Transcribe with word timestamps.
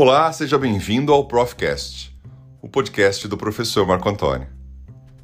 Olá, 0.00 0.32
seja 0.32 0.56
bem-vindo 0.56 1.12
ao 1.12 1.24
Profcast, 1.24 2.16
o 2.62 2.68
podcast 2.68 3.26
do 3.26 3.36
professor 3.36 3.84
Marco 3.84 4.08
Antônio. 4.08 4.46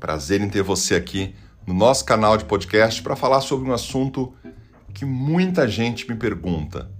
Prazer 0.00 0.40
em 0.40 0.48
ter 0.48 0.64
você 0.64 0.96
aqui 0.96 1.32
no 1.64 1.72
nosso 1.72 2.04
canal 2.04 2.36
de 2.36 2.44
podcast 2.44 3.00
para 3.00 3.14
falar 3.14 3.40
sobre 3.40 3.70
um 3.70 3.72
assunto 3.72 4.34
que 4.92 5.04
muita 5.04 5.68
gente 5.68 6.08
me 6.10 6.16
pergunta 6.16 6.90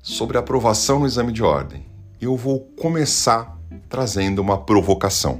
sobre 0.00 0.38
aprovação 0.38 1.00
no 1.00 1.06
exame 1.06 1.32
de 1.32 1.42
ordem. 1.42 1.84
Eu 2.18 2.34
vou 2.34 2.60
começar 2.80 3.58
trazendo 3.86 4.40
uma 4.40 4.56
provocação. 4.56 5.38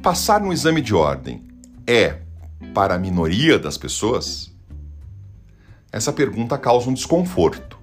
Passar 0.00 0.40
no 0.40 0.52
exame 0.52 0.80
de 0.80 0.94
ordem 0.94 1.42
é 1.88 2.20
para 2.72 2.94
a 2.94 2.98
minoria 3.00 3.58
das 3.58 3.76
pessoas? 3.76 4.54
Essa 5.90 6.12
pergunta 6.12 6.56
causa 6.56 6.88
um 6.88 6.94
desconforto, 6.94 7.76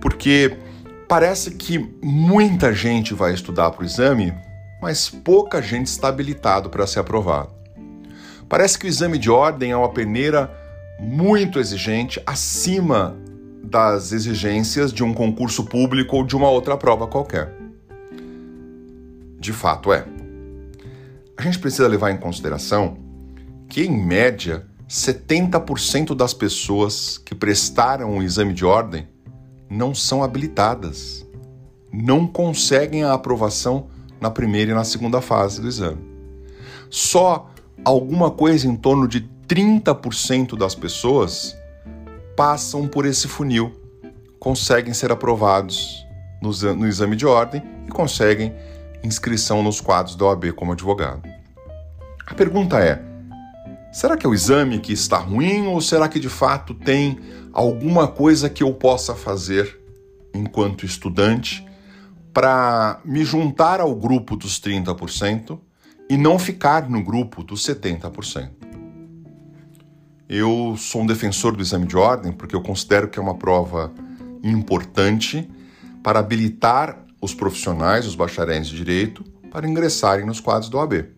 porque 0.00 0.66
parece 1.08 1.52
que 1.52 1.78
muita 2.02 2.74
gente 2.74 3.14
vai 3.14 3.32
estudar 3.32 3.70
para 3.70 3.82
o 3.82 3.86
exame, 3.86 4.34
mas 4.80 5.08
pouca 5.08 5.62
gente 5.62 5.86
está 5.86 6.08
habilitado 6.08 6.68
para 6.68 6.86
ser 6.86 7.00
aprovado. 7.00 7.50
Parece 8.48 8.78
que 8.78 8.86
o 8.86 8.88
exame 8.88 9.18
de 9.18 9.30
ordem 9.30 9.72
é 9.72 9.76
uma 9.76 9.88
peneira 9.88 10.54
muito 11.00 11.58
exigente, 11.58 12.22
acima 12.26 13.16
das 13.62 14.12
exigências 14.12 14.92
de 14.92 15.02
um 15.02 15.14
concurso 15.14 15.64
público 15.64 16.16
ou 16.16 16.24
de 16.24 16.36
uma 16.36 16.50
outra 16.50 16.76
prova 16.76 17.06
qualquer. 17.06 17.54
De 19.38 19.52
fato 19.52 19.92
é. 19.92 20.04
A 21.36 21.42
gente 21.42 21.58
precisa 21.58 21.86
levar 21.86 22.10
em 22.10 22.16
consideração 22.16 22.98
que, 23.68 23.82
em 23.82 24.04
média, 24.04 24.66
70% 24.88 26.14
das 26.14 26.34
pessoas 26.34 27.18
que 27.18 27.34
prestaram 27.34 28.18
o 28.18 28.22
exame 28.22 28.52
de 28.52 28.64
ordem 28.64 29.06
não 29.70 29.94
são 29.94 30.22
habilitadas, 30.22 31.26
não 31.92 32.26
conseguem 32.26 33.04
a 33.04 33.12
aprovação 33.12 33.88
na 34.20 34.30
primeira 34.30 34.72
e 34.72 34.74
na 34.74 34.84
segunda 34.84 35.20
fase 35.20 35.60
do 35.60 35.68
exame. 35.68 36.00
Só 36.90 37.50
alguma 37.84 38.30
coisa 38.30 38.66
em 38.66 38.76
torno 38.76 39.06
de 39.06 39.28
30% 39.46 40.56
das 40.56 40.74
pessoas 40.74 41.56
passam 42.36 42.86
por 42.86 43.06
esse 43.06 43.26
funil, 43.28 43.72
conseguem 44.38 44.94
ser 44.94 45.10
aprovados 45.10 46.06
no, 46.40 46.50
no 46.74 46.86
exame 46.86 47.16
de 47.16 47.26
ordem 47.26 47.62
e 47.86 47.90
conseguem 47.90 48.54
inscrição 49.02 49.62
nos 49.62 49.80
quadros 49.80 50.16
da 50.16 50.26
OAB 50.26 50.52
como 50.52 50.72
advogado. 50.72 51.22
A 52.26 52.34
pergunta 52.34 52.78
é: 52.78 53.02
será 53.92 54.16
que 54.16 54.26
é 54.26 54.28
o 54.28 54.34
exame 54.34 54.78
que 54.78 54.92
está 54.92 55.18
ruim 55.18 55.66
ou 55.66 55.80
será 55.80 56.08
que 56.08 56.20
de 56.20 56.28
fato 56.28 56.74
tem 56.74 57.18
alguma 57.52 58.06
coisa 58.06 58.48
que 58.48 58.62
eu 58.62 58.72
possa 58.74 59.14
fazer 59.14 59.80
enquanto 60.34 60.84
estudante 60.86 61.66
para 62.32 63.00
me 63.04 63.24
juntar 63.24 63.80
ao 63.80 63.94
grupo 63.94 64.36
dos 64.36 64.60
30% 64.60 65.58
e 66.08 66.16
não 66.16 66.38
ficar 66.38 66.88
no 66.88 67.02
grupo 67.02 67.42
dos 67.42 67.62
70%? 67.66 68.50
Eu 70.28 70.74
sou 70.76 71.02
um 71.02 71.06
defensor 71.06 71.56
do 71.56 71.62
exame 71.62 71.86
de 71.86 71.96
ordem 71.96 72.32
porque 72.32 72.54
eu 72.54 72.60
considero 72.60 73.08
que 73.08 73.18
é 73.18 73.22
uma 73.22 73.34
prova 73.34 73.92
importante 74.42 75.48
para 76.02 76.18
habilitar 76.18 77.04
os 77.20 77.34
profissionais, 77.34 78.06
os 78.06 78.14
bacharéis 78.14 78.68
de 78.68 78.76
direito, 78.76 79.24
para 79.50 79.66
ingressarem 79.66 80.26
nos 80.26 80.38
quadros 80.38 80.68
do 80.68 80.76
OAB. 80.76 81.17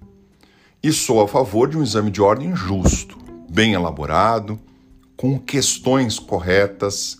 E 0.82 0.92
sou 0.92 1.20
a 1.20 1.28
favor 1.28 1.68
de 1.68 1.76
um 1.76 1.82
exame 1.82 2.10
de 2.10 2.22
ordem 2.22 2.56
justo, 2.56 3.18
bem 3.50 3.74
elaborado, 3.74 4.58
com 5.14 5.38
questões 5.38 6.18
corretas, 6.18 7.18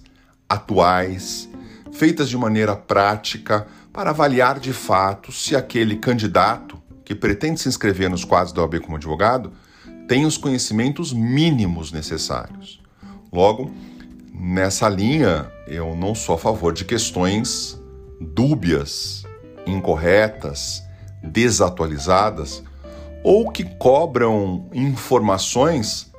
atuais, 0.49 1.47
feitas 1.93 2.31
de 2.31 2.39
maneira 2.39 2.75
prática 2.75 3.67
para 3.93 4.11
avaliar 4.11 4.59
de 4.59 4.73
fato 4.73 5.31
se 5.31 5.55
aquele 5.55 5.97
candidato 5.97 6.81
que 7.05 7.15
pretende 7.15 7.61
se 7.61 7.69
inscrever 7.69 8.09
nos 8.09 8.25
quadros 8.25 8.55
da 8.55 8.63
OAB 8.63 8.81
como 8.81 8.97
advogado 8.97 9.53
tem 10.09 10.25
os 10.25 10.39
conhecimentos 10.39 11.13
mínimos 11.13 11.93
necessários. 11.93 12.81
Logo, 13.31 13.71
nessa 14.33 14.89
linha, 14.89 15.53
eu 15.67 15.95
não 15.95 16.15
sou 16.15 16.35
a 16.35 16.39
favor 16.39 16.73
de 16.73 16.87
questões 16.87 17.79
dúbias, 18.19 19.27
incorretas, 19.67 20.83
desatualizadas 21.23 22.63
ou 23.23 23.51
que 23.51 23.65
cobram 23.65 24.69
informações 24.73 26.11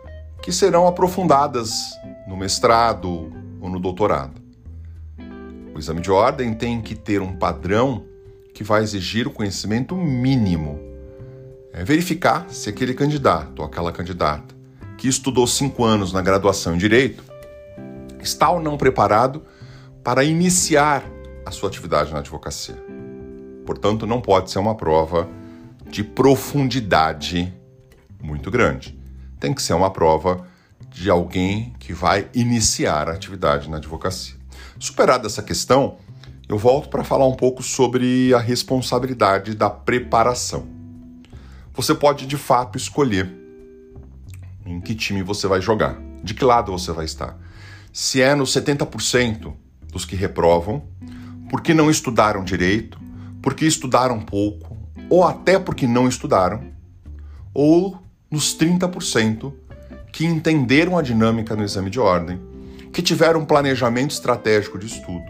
que 0.41 0.51
serão 0.51 0.87
aprofundadas 0.87 1.71
no 2.27 2.35
mestrado 2.35 3.31
ou 3.59 3.69
no 3.69 3.79
doutorado. 3.79 4.41
O 5.73 5.79
exame 5.79 6.01
de 6.01 6.11
ordem 6.11 6.53
tem 6.53 6.81
que 6.81 6.95
ter 6.95 7.21
um 7.21 7.35
padrão 7.35 8.05
que 8.53 8.63
vai 8.63 8.83
exigir 8.83 9.27
o 9.27 9.31
conhecimento 9.31 9.95
mínimo. 9.95 10.79
É 11.73 11.83
verificar 11.83 12.45
se 12.49 12.69
aquele 12.69 12.93
candidato 12.93 13.59
ou 13.59 13.65
aquela 13.65 13.91
candidata 13.91 14.53
que 14.97 15.07
estudou 15.07 15.47
cinco 15.47 15.83
anos 15.83 16.11
na 16.11 16.21
graduação 16.21 16.75
em 16.75 16.77
Direito 16.77 17.23
está 18.19 18.51
ou 18.51 18.59
não 18.59 18.77
preparado 18.77 19.43
para 20.03 20.23
iniciar 20.23 21.03
a 21.45 21.51
sua 21.51 21.69
atividade 21.69 22.11
na 22.11 22.19
advocacia. 22.19 22.75
Portanto, 23.65 24.05
não 24.05 24.21
pode 24.21 24.51
ser 24.51 24.59
uma 24.59 24.75
prova 24.75 25.27
de 25.91 26.05
profundidade 26.05 27.53
muito 28.23 28.49
grande. 28.49 28.97
Tem 29.39 29.53
que 29.53 29.61
ser 29.61 29.73
uma 29.73 29.91
prova 29.91 30.47
de 30.89 31.09
alguém 31.09 31.73
que 31.79 31.93
vai 31.93 32.29
iniciar 32.33 33.09
a 33.09 33.13
atividade 33.13 33.69
na 33.69 33.77
advocacia. 33.77 34.35
Superada 34.79 35.27
essa 35.27 35.43
questão, 35.43 35.97
eu 36.47 36.57
volto 36.57 36.89
para 36.89 37.03
falar 37.03 37.27
um 37.27 37.35
pouco 37.35 37.61
sobre 37.61 38.33
a 38.33 38.39
responsabilidade 38.39 39.53
da 39.53 39.69
preparação. 39.69 40.65
Você 41.73 41.93
pode 41.93 42.25
de 42.25 42.37
fato 42.37 42.77
escolher 42.77 43.29
em 44.65 44.79
que 44.79 44.95
time 44.95 45.21
você 45.21 45.45
vai 45.45 45.61
jogar, 45.61 45.99
de 46.23 46.33
que 46.33 46.45
lado 46.45 46.71
você 46.71 46.93
vai 46.93 47.05
estar. 47.05 47.37
Se 47.91 48.21
é 48.21 48.33
nos 48.33 48.53
70% 48.53 49.53
dos 49.91 50.05
que 50.05 50.15
reprovam, 50.15 50.83
porque 51.49 51.73
não 51.73 51.89
estudaram 51.89 52.45
direito, 52.45 52.97
porque 53.41 53.65
estudaram 53.65 54.21
pouco, 54.21 54.70
ou 55.11 55.25
até 55.25 55.59
porque 55.59 55.85
não 55.85 56.07
estudaram, 56.07 56.61
ou 57.53 57.99
nos 58.31 58.57
30% 58.57 59.51
que 60.09 60.25
entenderam 60.25 60.97
a 60.97 61.01
dinâmica 61.01 61.53
no 61.53 61.65
exame 61.65 61.89
de 61.89 61.99
ordem, 61.99 62.39
que 62.93 63.01
tiveram 63.01 63.41
um 63.41 63.45
planejamento 63.45 64.11
estratégico 64.11 64.79
de 64.79 64.85
estudo, 64.85 65.25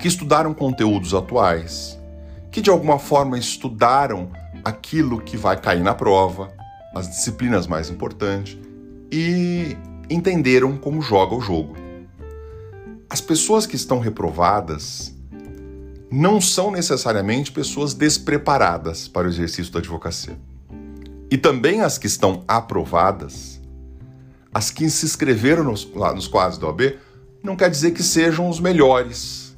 que 0.00 0.06
estudaram 0.06 0.54
conteúdos 0.54 1.12
atuais, 1.12 1.98
que 2.52 2.60
de 2.60 2.70
alguma 2.70 3.00
forma 3.00 3.36
estudaram 3.36 4.30
aquilo 4.64 5.20
que 5.20 5.36
vai 5.36 5.60
cair 5.60 5.82
na 5.82 5.92
prova, 5.92 6.52
as 6.94 7.08
disciplinas 7.08 7.66
mais 7.66 7.90
importantes 7.90 8.56
e 9.10 9.76
entenderam 10.08 10.76
como 10.76 11.02
joga 11.02 11.34
o 11.34 11.40
jogo. 11.40 11.76
As 13.10 13.20
pessoas 13.20 13.66
que 13.66 13.74
estão 13.74 13.98
reprovadas 13.98 15.15
não 16.10 16.40
são 16.40 16.70
necessariamente 16.70 17.50
pessoas 17.50 17.94
despreparadas 17.94 19.08
para 19.08 19.26
o 19.26 19.30
exercício 19.30 19.72
da 19.72 19.78
advocacia. 19.78 20.38
E 21.30 21.36
também 21.36 21.80
as 21.80 21.98
que 21.98 22.06
estão 22.06 22.44
aprovadas, 22.46 23.60
as 24.54 24.70
que 24.70 24.88
se 24.88 25.04
inscreveram 25.04 25.64
nos, 25.64 25.88
lá 25.94 26.14
nos 26.14 26.28
quadros 26.28 26.58
da 26.58 26.66
OAB, 26.68 26.98
não 27.42 27.56
quer 27.56 27.68
dizer 27.68 27.90
que 27.90 28.02
sejam 28.02 28.48
os 28.48 28.60
melhores. 28.60 29.56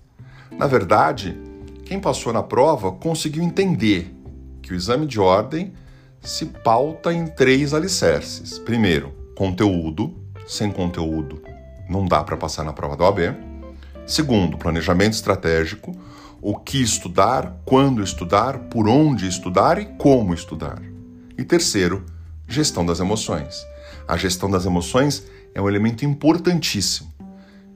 Na 0.51 0.67
verdade, 0.67 1.39
quem 1.85 2.01
passou 2.01 2.33
na 2.33 2.43
prova 2.43 2.93
conseguiu 2.93 3.43
entender 3.43 4.15
que 4.63 4.73
o 4.73 4.77
exame 4.77 5.07
de 5.07 5.21
ordem 5.21 5.73
se 6.21 6.47
pauta 6.47 7.13
em 7.13 7.27
três 7.27 7.73
alicerces. 7.73 8.59
Primeiro, 8.59 9.13
conteúdo. 9.37 10.17
Sem 10.47 10.73
conteúdo, 10.73 11.43
não 11.91 12.07
dá 12.07 12.25
para 12.25 12.35
passar 12.35 12.65
na 12.65 12.73
prova 12.73 12.97
da 12.97 13.05
OAB. 13.05 13.37
Segundo, 14.07 14.57
planejamento 14.57 15.13
estratégico 15.13 15.95
o 16.41 16.57
que 16.57 16.81
estudar, 16.81 17.61
quando 17.65 18.03
estudar, 18.03 18.59
por 18.71 18.89
onde 18.89 19.27
estudar 19.27 19.79
e 19.79 19.87
como 19.97 20.33
estudar. 20.33 20.81
E 21.37 21.45
terceiro, 21.45 22.05
gestão 22.47 22.87
das 22.87 23.01
emoções. 23.01 23.67
A 24.07 24.17
gestão 24.17 24.51
das 24.51 24.65
emoções 24.65 25.25
é 25.55 25.61
um 25.61 25.69
elemento 25.69 26.05
importantíssimo. 26.05 27.13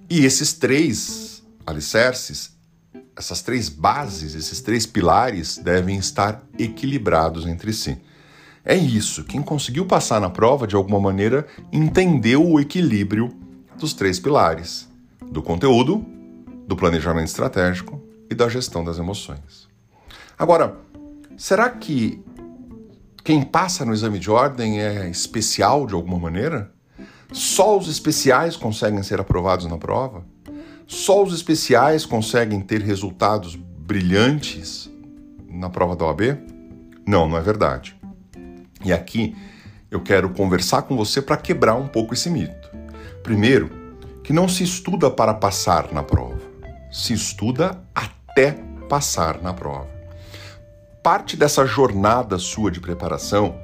E 0.08 0.24
esses 0.24 0.52
três 0.52 1.42
alicerces, 1.66 2.52
essas 3.16 3.42
três 3.42 3.68
bases, 3.68 4.34
esses 4.34 4.60
três 4.60 4.86
pilares 4.86 5.58
devem 5.58 5.98
estar 5.98 6.42
equilibrados 6.58 7.46
entre 7.46 7.72
si. 7.72 7.98
É 8.64 8.76
isso, 8.76 9.24
quem 9.24 9.42
conseguiu 9.42 9.86
passar 9.86 10.20
na 10.20 10.30
prova, 10.30 10.68
de 10.68 10.76
alguma 10.76 11.00
maneira, 11.00 11.46
entendeu 11.72 12.48
o 12.48 12.60
equilíbrio 12.60 13.34
dos 13.76 13.92
três 13.92 14.20
pilares: 14.20 14.88
do 15.30 15.42
conteúdo, 15.42 16.04
do 16.66 16.76
planejamento 16.76 17.26
estratégico 17.26 18.11
e 18.32 18.34
da 18.34 18.49
gestão 18.49 18.82
das 18.82 18.99
emoções. 18.99 19.69
Agora, 20.38 20.76
será 21.37 21.70
que 21.70 22.23
quem 23.23 23.43
passa 23.43 23.84
no 23.84 23.93
exame 23.93 24.19
de 24.19 24.31
ordem 24.31 24.81
é 24.81 25.08
especial 25.08 25.87
de 25.87 25.94
alguma 25.94 26.19
maneira? 26.19 26.73
Só 27.32 27.79
os 27.79 27.88
especiais 27.88 28.56
conseguem 28.56 29.02
ser 29.02 29.20
aprovados 29.20 29.67
na 29.67 29.79
prova? 29.79 30.25
Só 30.87 31.23
os 31.23 31.32
especiais 31.32 32.05
conseguem 32.05 32.61
ter 32.61 32.82
resultados 32.82 33.55
brilhantes 33.55 34.90
na 35.49 35.70
prova 35.70 35.94
da 35.94 36.06
OAB? 36.06 36.38
Não, 37.06 37.29
não 37.29 37.37
é 37.37 37.40
verdade. 37.40 37.96
E 38.84 38.93
aqui 38.93 39.37
eu 39.90 40.00
quero 40.00 40.31
conversar 40.31 40.82
com 40.82 40.96
você 40.96 41.23
para 41.23 41.37
quebrar 41.37 41.75
um 41.75 41.87
pouco 41.87 42.14
esse 42.14 42.29
mito. 42.29 42.70
Primeiro, 43.23 43.70
que 44.25 44.32
não 44.32 44.49
se 44.49 44.64
estuda 44.64 45.11
para 45.11 45.34
passar 45.34 45.93
na 45.93 46.02
prova, 46.02 46.40
se 46.90 47.12
estuda 47.12 47.82
até 47.94 48.21
passar 48.88 49.40
na 49.40 49.52
prova. 49.52 49.88
Parte 51.02 51.37
dessa 51.37 51.67
jornada 51.67 52.38
sua 52.38 52.70
de 52.70 52.81
preparação, 52.81 53.55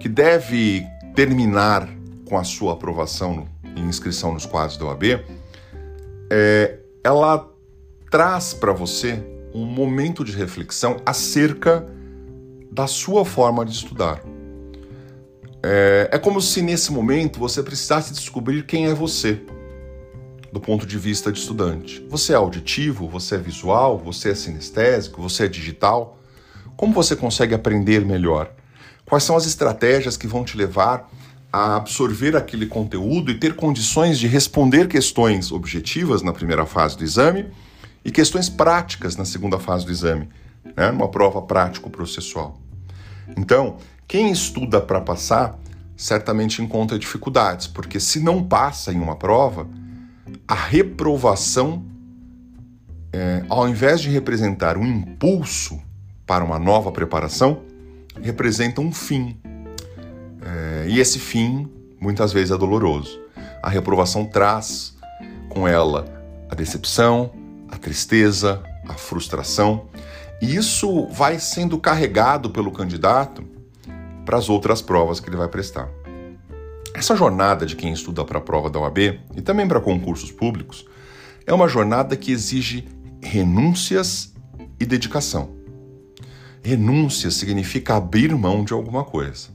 que 0.00 0.08
deve 0.08 0.84
terminar 1.14 1.88
com 2.28 2.38
a 2.38 2.44
sua 2.44 2.72
aprovação 2.72 3.48
e 3.76 3.80
inscrição 3.80 4.32
nos 4.32 4.46
quadros 4.46 4.76
da 4.76 4.86
OAB, 4.86 5.24
é, 6.30 6.78
ela 7.04 7.48
traz 8.10 8.52
para 8.54 8.72
você 8.72 9.22
um 9.54 9.64
momento 9.64 10.24
de 10.24 10.32
reflexão 10.32 10.96
acerca 11.04 11.86
da 12.70 12.86
sua 12.86 13.24
forma 13.24 13.64
de 13.64 13.72
estudar. 13.72 14.22
É, 15.62 16.10
é 16.12 16.18
como 16.18 16.40
se 16.40 16.62
nesse 16.62 16.92
momento 16.92 17.40
você 17.40 17.62
precisasse 17.62 18.12
descobrir 18.12 18.64
quem 18.64 18.86
é 18.86 18.94
você, 18.94 19.40
do 20.52 20.60
ponto 20.60 20.86
de 20.86 20.98
vista 20.98 21.30
de 21.30 21.38
estudante. 21.38 22.04
Você 22.08 22.32
é 22.32 22.36
auditivo, 22.36 23.08
você 23.08 23.34
é 23.34 23.38
visual, 23.38 23.98
você 23.98 24.30
é 24.30 24.34
sinestésico, 24.34 25.20
você 25.20 25.44
é 25.44 25.48
digital? 25.48 26.18
Como 26.76 26.92
você 26.92 27.14
consegue 27.14 27.54
aprender 27.54 28.04
melhor? 28.04 28.50
Quais 29.04 29.24
são 29.24 29.36
as 29.36 29.46
estratégias 29.46 30.16
que 30.16 30.26
vão 30.26 30.44
te 30.44 30.56
levar 30.56 31.10
a 31.52 31.76
absorver 31.76 32.36
aquele 32.36 32.66
conteúdo 32.66 33.30
e 33.30 33.38
ter 33.38 33.56
condições 33.56 34.18
de 34.18 34.26
responder 34.26 34.86
questões 34.86 35.50
objetivas 35.50 36.22
na 36.22 36.32
primeira 36.32 36.66
fase 36.66 36.96
do 36.96 37.04
exame 37.04 37.46
e 38.04 38.10
questões 38.10 38.48
práticas 38.48 39.16
na 39.16 39.24
segunda 39.24 39.58
fase 39.58 39.84
do 39.86 39.92
exame, 39.92 40.28
né, 40.76 40.90
numa 40.90 41.08
prova 41.08 41.40
prático-processual. 41.42 42.60
Então, 43.36 43.76
quem 44.06 44.30
estuda 44.30 44.80
para 44.80 45.00
passar 45.00 45.58
certamente 45.96 46.62
encontra 46.62 46.98
dificuldades, 46.98 47.66
porque 47.66 47.98
se 47.98 48.20
não 48.20 48.44
passa 48.44 48.92
em 48.92 49.00
uma 49.00 49.16
prova, 49.16 49.66
a 50.46 50.54
reprovação, 50.54 51.84
é, 53.12 53.44
ao 53.48 53.68
invés 53.68 54.00
de 54.00 54.10
representar 54.10 54.76
um 54.76 54.86
impulso 54.86 55.80
para 56.26 56.44
uma 56.44 56.58
nova 56.58 56.92
preparação, 56.92 57.62
representa 58.22 58.80
um 58.80 58.92
fim, 58.92 59.36
é, 60.42 60.86
e 60.88 60.98
esse 60.98 61.18
fim 61.18 61.68
muitas 62.00 62.32
vezes 62.32 62.50
é 62.50 62.58
doloroso. 62.58 63.20
A 63.62 63.68
reprovação 63.68 64.24
traz 64.24 64.96
com 65.48 65.66
ela 65.66 66.06
a 66.48 66.54
decepção, 66.54 67.32
a 67.68 67.76
tristeza, 67.76 68.62
a 68.88 68.94
frustração, 68.94 69.88
e 70.40 70.54
isso 70.54 71.06
vai 71.08 71.38
sendo 71.38 71.78
carregado 71.78 72.50
pelo 72.50 72.70
candidato 72.70 73.44
para 74.24 74.38
as 74.38 74.48
outras 74.48 74.80
provas 74.80 75.20
que 75.20 75.28
ele 75.28 75.36
vai 75.36 75.48
prestar. 75.48 75.88
Essa 76.98 77.14
jornada 77.14 77.64
de 77.64 77.76
quem 77.76 77.92
estuda 77.92 78.24
para 78.24 78.38
a 78.38 78.40
prova 78.40 78.68
da 78.68 78.80
OAB 78.80 78.98
e 79.36 79.40
também 79.40 79.68
para 79.68 79.80
concursos 79.80 80.32
públicos 80.32 80.84
é 81.46 81.54
uma 81.54 81.68
jornada 81.68 82.16
que 82.16 82.32
exige 82.32 82.88
renúncias 83.22 84.34
e 84.80 84.84
dedicação. 84.84 85.50
Renúncia 86.60 87.30
significa 87.30 87.94
abrir 87.94 88.34
mão 88.34 88.64
de 88.64 88.72
alguma 88.72 89.04
coisa. 89.04 89.46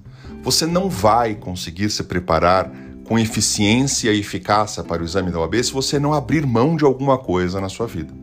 Você 0.42 0.66
não 0.66 0.90
vai 0.90 1.36
conseguir 1.36 1.90
se 1.90 2.06
preparar 2.06 2.72
com 3.04 3.20
eficiência 3.20 4.14
e 4.14 4.22
eficácia 4.22 4.82
para 4.82 5.02
o 5.02 5.06
exame 5.06 5.30
da 5.30 5.42
OAB 5.42 5.62
se 5.62 5.74
você 5.74 6.00
não 6.00 6.14
abrir 6.14 6.46
mão 6.46 6.78
de 6.78 6.86
alguma 6.86 7.18
coisa 7.18 7.60
na 7.60 7.68
sua 7.68 7.88
vida. 7.88 8.14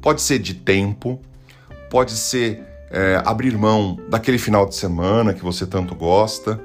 Pode 0.00 0.22
ser 0.22 0.38
de 0.38 0.54
tempo, 0.54 1.20
pode 1.90 2.12
ser 2.12 2.62
é, 2.90 3.20
abrir 3.22 3.54
mão 3.58 3.98
daquele 4.08 4.38
final 4.38 4.66
de 4.66 4.76
semana 4.76 5.34
que 5.34 5.44
você 5.44 5.66
tanto 5.66 5.94
gosta, 5.94 6.58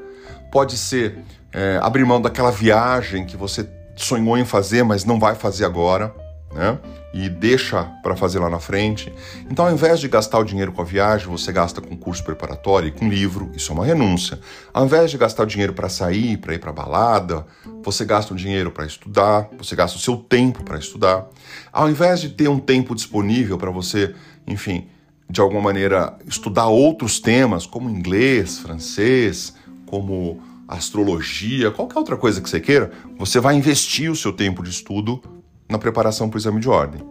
pode 0.49 0.77
ser 0.77 1.21
é, 1.53 1.79
abrir 1.81 2.05
mão 2.05 2.21
daquela 2.21 2.51
viagem 2.51 3.25
que 3.25 3.37
você 3.37 3.67
sonhou 3.95 4.37
em 4.37 4.45
fazer, 4.45 4.83
mas 4.83 5.05
não 5.05 5.19
vai 5.19 5.35
fazer 5.35 5.65
agora 5.65 6.13
né? 6.53 6.77
E 7.13 7.27
deixa 7.27 7.83
para 8.01 8.15
fazer 8.15 8.39
lá 8.39 8.49
na 8.49 8.59
frente. 8.59 9.11
Então, 9.49 9.65
ao 9.65 9.71
invés 9.71 9.99
de 9.99 10.07
gastar 10.07 10.39
o 10.39 10.43
dinheiro 10.43 10.71
com 10.71 10.81
a 10.81 10.85
viagem, 10.85 11.27
você 11.27 11.51
gasta 11.51 11.81
com 11.81 11.95
curso 11.95 12.23
preparatório 12.23 12.87
e 12.87 12.91
com 12.91 13.09
livro, 13.09 13.51
isso 13.53 13.71
é 13.71 13.75
uma 13.75 13.85
renúncia. 13.85 14.39
Ao 14.73 14.85
invés 14.85 15.11
de 15.11 15.17
gastar 15.17 15.43
o 15.43 15.45
dinheiro 15.45 15.73
para 15.73 15.89
sair, 15.89 16.37
para 16.37 16.53
ir 16.53 16.59
para 16.59 16.71
balada, 16.71 17.45
você 17.83 18.05
gasta 18.05 18.33
o 18.33 18.37
dinheiro 18.37 18.71
para 18.71 18.85
estudar, 18.85 19.49
você 19.57 19.75
gasta 19.75 19.97
o 19.97 20.01
seu 20.01 20.15
tempo 20.17 20.63
para 20.63 20.77
estudar. 20.77 21.27
Ao 21.71 21.89
invés 21.89 22.21
de 22.21 22.29
ter 22.29 22.47
um 22.47 22.59
tempo 22.59 22.95
disponível 22.95 23.57
para 23.57 23.71
você, 23.71 24.13
enfim, 24.47 24.87
de 25.29 25.41
alguma 25.41 25.61
maneira 25.61 26.17
estudar 26.25 26.67
outros 26.67 27.19
temas, 27.19 27.65
como 27.65 27.89
inglês, 27.89 28.59
francês, 28.59 29.53
como 29.85 30.41
astrologia, 30.75 31.71
qualquer 31.71 31.99
outra 31.99 32.17
coisa 32.17 32.41
que 32.41 32.49
você 32.49 32.59
queira, 32.59 32.91
você 33.17 33.39
vai 33.39 33.55
investir 33.55 34.09
o 34.09 34.15
seu 34.15 34.31
tempo 34.31 34.63
de 34.63 34.69
estudo 34.69 35.21
na 35.69 35.77
preparação 35.77 36.29
para 36.29 36.37
o 36.37 36.39
exame 36.39 36.59
de 36.59 36.69
ordem. 36.69 37.01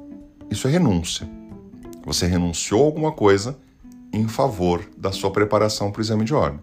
Isso 0.51 0.67
é 0.67 0.71
renúncia. 0.71 1.29
Você 2.05 2.27
renunciou 2.27 2.85
alguma 2.85 3.12
coisa 3.12 3.57
em 4.12 4.27
favor 4.27 4.83
da 4.97 5.12
sua 5.12 5.31
preparação 5.31 5.93
para 5.93 6.01
o 6.01 6.03
exame 6.03 6.25
de 6.25 6.35
ordem. 6.35 6.61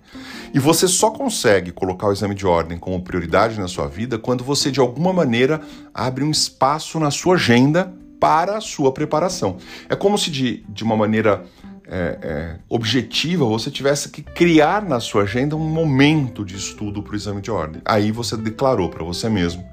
E 0.53 0.59
você 0.59 0.87
só 0.87 1.11
consegue 1.11 1.71
colocar 1.71 2.07
o 2.07 2.11
exame 2.11 2.35
de 2.35 2.45
ordem 2.45 2.77
como 2.77 3.01
prioridade 3.01 3.59
na 3.59 3.67
sua 3.67 3.87
vida 3.87 4.17
quando 4.17 4.43
você, 4.43 4.69
de 4.69 4.79
alguma 4.79 5.13
maneira, 5.13 5.61
abre 5.93 6.23
um 6.23 6.31
espaço 6.31 6.99
na 6.99 7.11
sua 7.11 7.35
agenda 7.35 7.93
para 8.19 8.57
a 8.57 8.61
sua 8.61 8.91
preparação. 8.91 9.57
É 9.87 9.95
como 9.95 10.17
se, 10.17 10.29
de, 10.29 10.65
de 10.67 10.83
uma 10.83 10.97
maneira 10.97 11.45
é, 11.87 12.17
é, 12.21 12.55
objetiva, 12.69 13.45
você 13.45 13.71
tivesse 13.71 14.09
que 14.09 14.21
criar 14.21 14.83
na 14.83 14.99
sua 14.99 15.23
agenda 15.23 15.55
um 15.55 15.59
momento 15.59 16.43
de 16.43 16.55
estudo 16.55 17.01
para 17.01 17.13
o 17.13 17.15
exame 17.15 17.41
de 17.41 17.49
ordem. 17.49 17.81
Aí 17.85 18.11
você 18.11 18.35
declarou 18.35 18.89
para 18.89 19.03
você 19.03 19.29
mesmo 19.29 19.65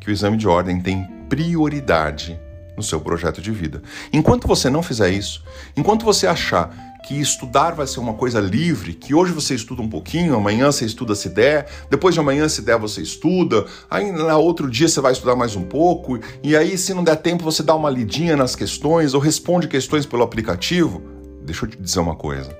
que 0.00 0.10
o 0.10 0.12
exame 0.12 0.36
de 0.36 0.48
ordem 0.48 0.80
tem 0.80 1.04
prioridade 1.28 2.38
no 2.76 2.82
seu 2.82 3.00
projeto 3.00 3.40
de 3.40 3.52
vida. 3.52 3.82
Enquanto 4.12 4.48
você 4.48 4.68
não 4.68 4.82
fizer 4.82 5.10
isso, 5.10 5.44
enquanto 5.76 6.04
você 6.04 6.26
achar 6.26 6.74
que 7.06 7.20
estudar 7.20 7.72
vai 7.72 7.86
ser 7.86 8.00
uma 8.00 8.14
coisa 8.14 8.40
livre, 8.40 8.94
que 8.94 9.14
hoje 9.14 9.32
você 9.32 9.54
estuda 9.54 9.82
um 9.82 9.88
pouquinho, 9.88 10.34
amanhã 10.34 10.70
você 10.70 10.84
estuda 10.84 11.14
se 11.14 11.28
der, 11.28 11.68
depois 11.90 12.14
de 12.14 12.20
amanhã 12.20 12.48
se 12.48 12.62
der 12.62 12.78
você 12.78 13.02
estuda, 13.02 13.66
aí 13.90 14.10
na 14.10 14.36
outro 14.36 14.70
dia 14.70 14.88
você 14.88 15.00
vai 15.00 15.12
estudar 15.12 15.34
mais 15.34 15.56
um 15.56 15.62
pouco, 15.62 16.18
e 16.42 16.56
aí 16.56 16.78
se 16.78 16.94
não 16.94 17.02
der 17.02 17.16
tempo 17.16 17.44
você 17.44 17.62
dá 17.62 17.74
uma 17.74 17.90
lidinha 17.90 18.36
nas 18.36 18.54
questões 18.54 19.14
ou 19.14 19.20
responde 19.20 19.66
questões 19.66 20.06
pelo 20.06 20.22
aplicativo, 20.22 21.21
deixa 21.44 21.64
eu 21.64 21.70
te 21.70 21.76
dizer 21.80 22.00
uma 22.00 22.16
coisa. 22.16 22.56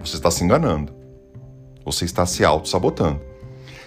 Você 0.00 0.16
está 0.16 0.30
se 0.30 0.44
enganando. 0.44 0.94
Você 1.84 2.04
está 2.04 2.26
se 2.26 2.44
auto-sabotando. 2.44 3.20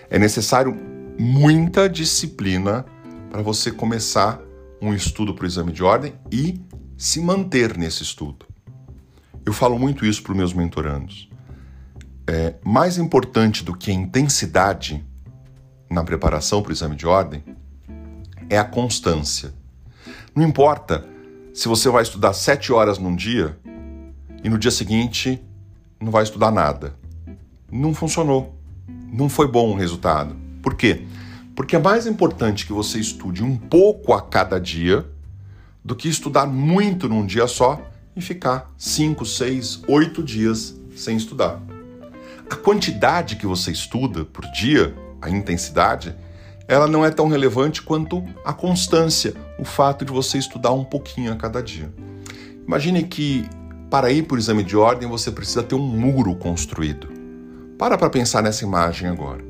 É 0.09 0.17
necessário 0.17 0.75
muita 1.17 1.87
disciplina 1.87 2.85
para 3.29 3.41
você 3.41 3.71
começar 3.71 4.39
um 4.81 4.93
estudo 4.93 5.33
para 5.33 5.43
o 5.43 5.47
exame 5.47 5.71
de 5.71 5.83
ordem 5.83 6.13
e 6.31 6.61
se 6.97 7.21
manter 7.21 7.77
nesse 7.77 8.03
estudo. 8.03 8.45
Eu 9.45 9.53
falo 9.53 9.77
muito 9.77 10.05
isso 10.05 10.21
para 10.23 10.31
os 10.31 10.37
meus 10.37 10.53
mentorandos. 10.53 11.29
É, 12.27 12.55
mais 12.63 12.97
importante 12.97 13.63
do 13.63 13.75
que 13.75 13.91
a 13.91 13.93
intensidade 13.93 15.05
na 15.89 16.03
preparação 16.03 16.61
para 16.61 16.69
o 16.69 16.73
exame 16.73 16.95
de 16.95 17.05
ordem 17.05 17.43
é 18.49 18.57
a 18.57 18.63
constância. 18.63 19.53
Não 20.35 20.43
importa 20.43 21.05
se 21.53 21.67
você 21.67 21.89
vai 21.89 22.03
estudar 22.03 22.33
sete 22.33 22.71
horas 22.71 22.97
num 22.97 23.15
dia 23.15 23.57
e 24.43 24.49
no 24.49 24.57
dia 24.57 24.71
seguinte 24.71 25.41
não 25.99 26.11
vai 26.11 26.23
estudar 26.23 26.51
nada. 26.51 26.95
Não 27.71 27.93
funcionou. 27.93 28.57
Não 29.11 29.29
foi 29.29 29.47
bom 29.47 29.71
o 29.71 29.75
resultado. 29.75 30.35
Por 30.61 30.75
quê? 30.75 31.05
Porque 31.55 31.75
é 31.75 31.79
mais 31.79 32.07
importante 32.07 32.65
que 32.65 32.73
você 32.73 32.99
estude 32.99 33.43
um 33.43 33.55
pouco 33.55 34.13
a 34.13 34.21
cada 34.21 34.59
dia 34.59 35.05
do 35.83 35.95
que 35.95 36.07
estudar 36.07 36.45
muito 36.45 37.09
num 37.09 37.25
dia 37.25 37.47
só 37.47 37.81
e 38.15 38.21
ficar 38.21 38.71
5, 38.77 39.25
6, 39.25 39.81
8 39.87 40.23
dias 40.23 40.75
sem 40.95 41.17
estudar. 41.17 41.61
A 42.49 42.55
quantidade 42.55 43.35
que 43.35 43.45
você 43.45 43.71
estuda 43.71 44.25
por 44.25 44.45
dia, 44.51 44.95
a 45.21 45.29
intensidade, 45.29 46.15
ela 46.67 46.87
não 46.87 47.05
é 47.05 47.09
tão 47.09 47.27
relevante 47.27 47.81
quanto 47.81 48.23
a 48.45 48.53
constância, 48.53 49.33
o 49.59 49.65
fato 49.65 50.05
de 50.05 50.11
você 50.11 50.37
estudar 50.37 50.71
um 50.71 50.83
pouquinho 50.83 51.31
a 51.31 51.35
cada 51.35 51.61
dia. 51.61 51.91
Imagine 52.65 53.03
que 53.03 53.45
para 53.91 54.09
ir 54.09 54.23
para 54.23 54.35
o 54.35 54.39
exame 54.39 54.63
de 54.63 54.77
ordem 54.77 55.09
você 55.09 55.29
precisa 55.29 55.61
ter 55.61 55.75
um 55.75 55.85
muro 55.85 56.33
construído. 56.33 57.09
Para 57.77 57.97
para 57.97 58.09
pensar 58.09 58.41
nessa 58.41 58.63
imagem 58.63 59.09
agora. 59.09 59.43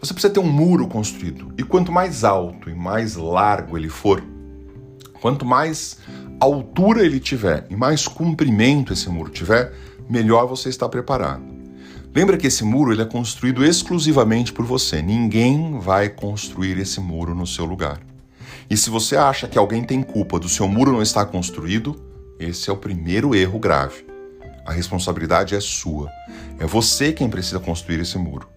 Você 0.00 0.14
precisa 0.14 0.32
ter 0.32 0.38
um 0.38 0.46
muro 0.46 0.86
construído. 0.86 1.52
E 1.58 1.64
quanto 1.64 1.90
mais 1.90 2.22
alto 2.22 2.70
e 2.70 2.74
mais 2.74 3.16
largo 3.16 3.76
ele 3.76 3.88
for, 3.88 4.22
quanto 5.20 5.44
mais 5.44 5.98
altura 6.38 7.04
ele 7.04 7.18
tiver 7.18 7.66
e 7.68 7.74
mais 7.74 8.06
comprimento 8.06 8.92
esse 8.92 9.08
muro 9.08 9.28
tiver, 9.28 9.74
melhor 10.08 10.46
você 10.46 10.68
está 10.68 10.88
preparado. 10.88 11.42
Lembra 12.14 12.36
que 12.36 12.46
esse 12.46 12.62
muro 12.62 12.92
ele 12.92 13.02
é 13.02 13.06
construído 13.06 13.64
exclusivamente 13.64 14.52
por 14.52 14.64
você. 14.64 15.02
Ninguém 15.02 15.80
vai 15.80 16.08
construir 16.08 16.78
esse 16.78 17.00
muro 17.00 17.34
no 17.34 17.46
seu 17.46 17.64
lugar. 17.64 18.00
E 18.70 18.76
se 18.76 18.88
você 18.88 19.16
acha 19.16 19.48
que 19.48 19.58
alguém 19.58 19.82
tem 19.82 20.00
culpa 20.00 20.38
do 20.38 20.48
seu 20.48 20.68
muro 20.68 20.92
não 20.92 21.02
estar 21.02 21.26
construído, 21.26 22.07
esse 22.38 22.70
é 22.70 22.72
o 22.72 22.76
primeiro 22.76 23.34
erro 23.34 23.58
grave. 23.58 24.06
A 24.64 24.72
responsabilidade 24.72 25.54
é 25.54 25.60
sua. 25.60 26.10
É 26.58 26.66
você 26.66 27.12
quem 27.12 27.28
precisa 27.28 27.58
construir 27.58 28.00
esse 28.00 28.18
muro. 28.18 28.48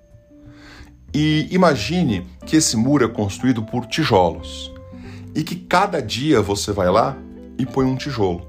E 1.13 1.47
imagine 1.51 2.27
que 2.45 2.55
esse 2.55 2.77
muro 2.77 3.05
é 3.05 3.07
construído 3.07 3.63
por 3.63 3.85
tijolos 3.85 4.71
e 5.35 5.43
que 5.43 5.55
cada 5.55 6.01
dia 6.01 6.41
você 6.41 6.71
vai 6.71 6.89
lá 6.89 7.17
e 7.57 7.65
põe 7.65 7.85
um 7.85 7.95
tijolo. 7.95 8.45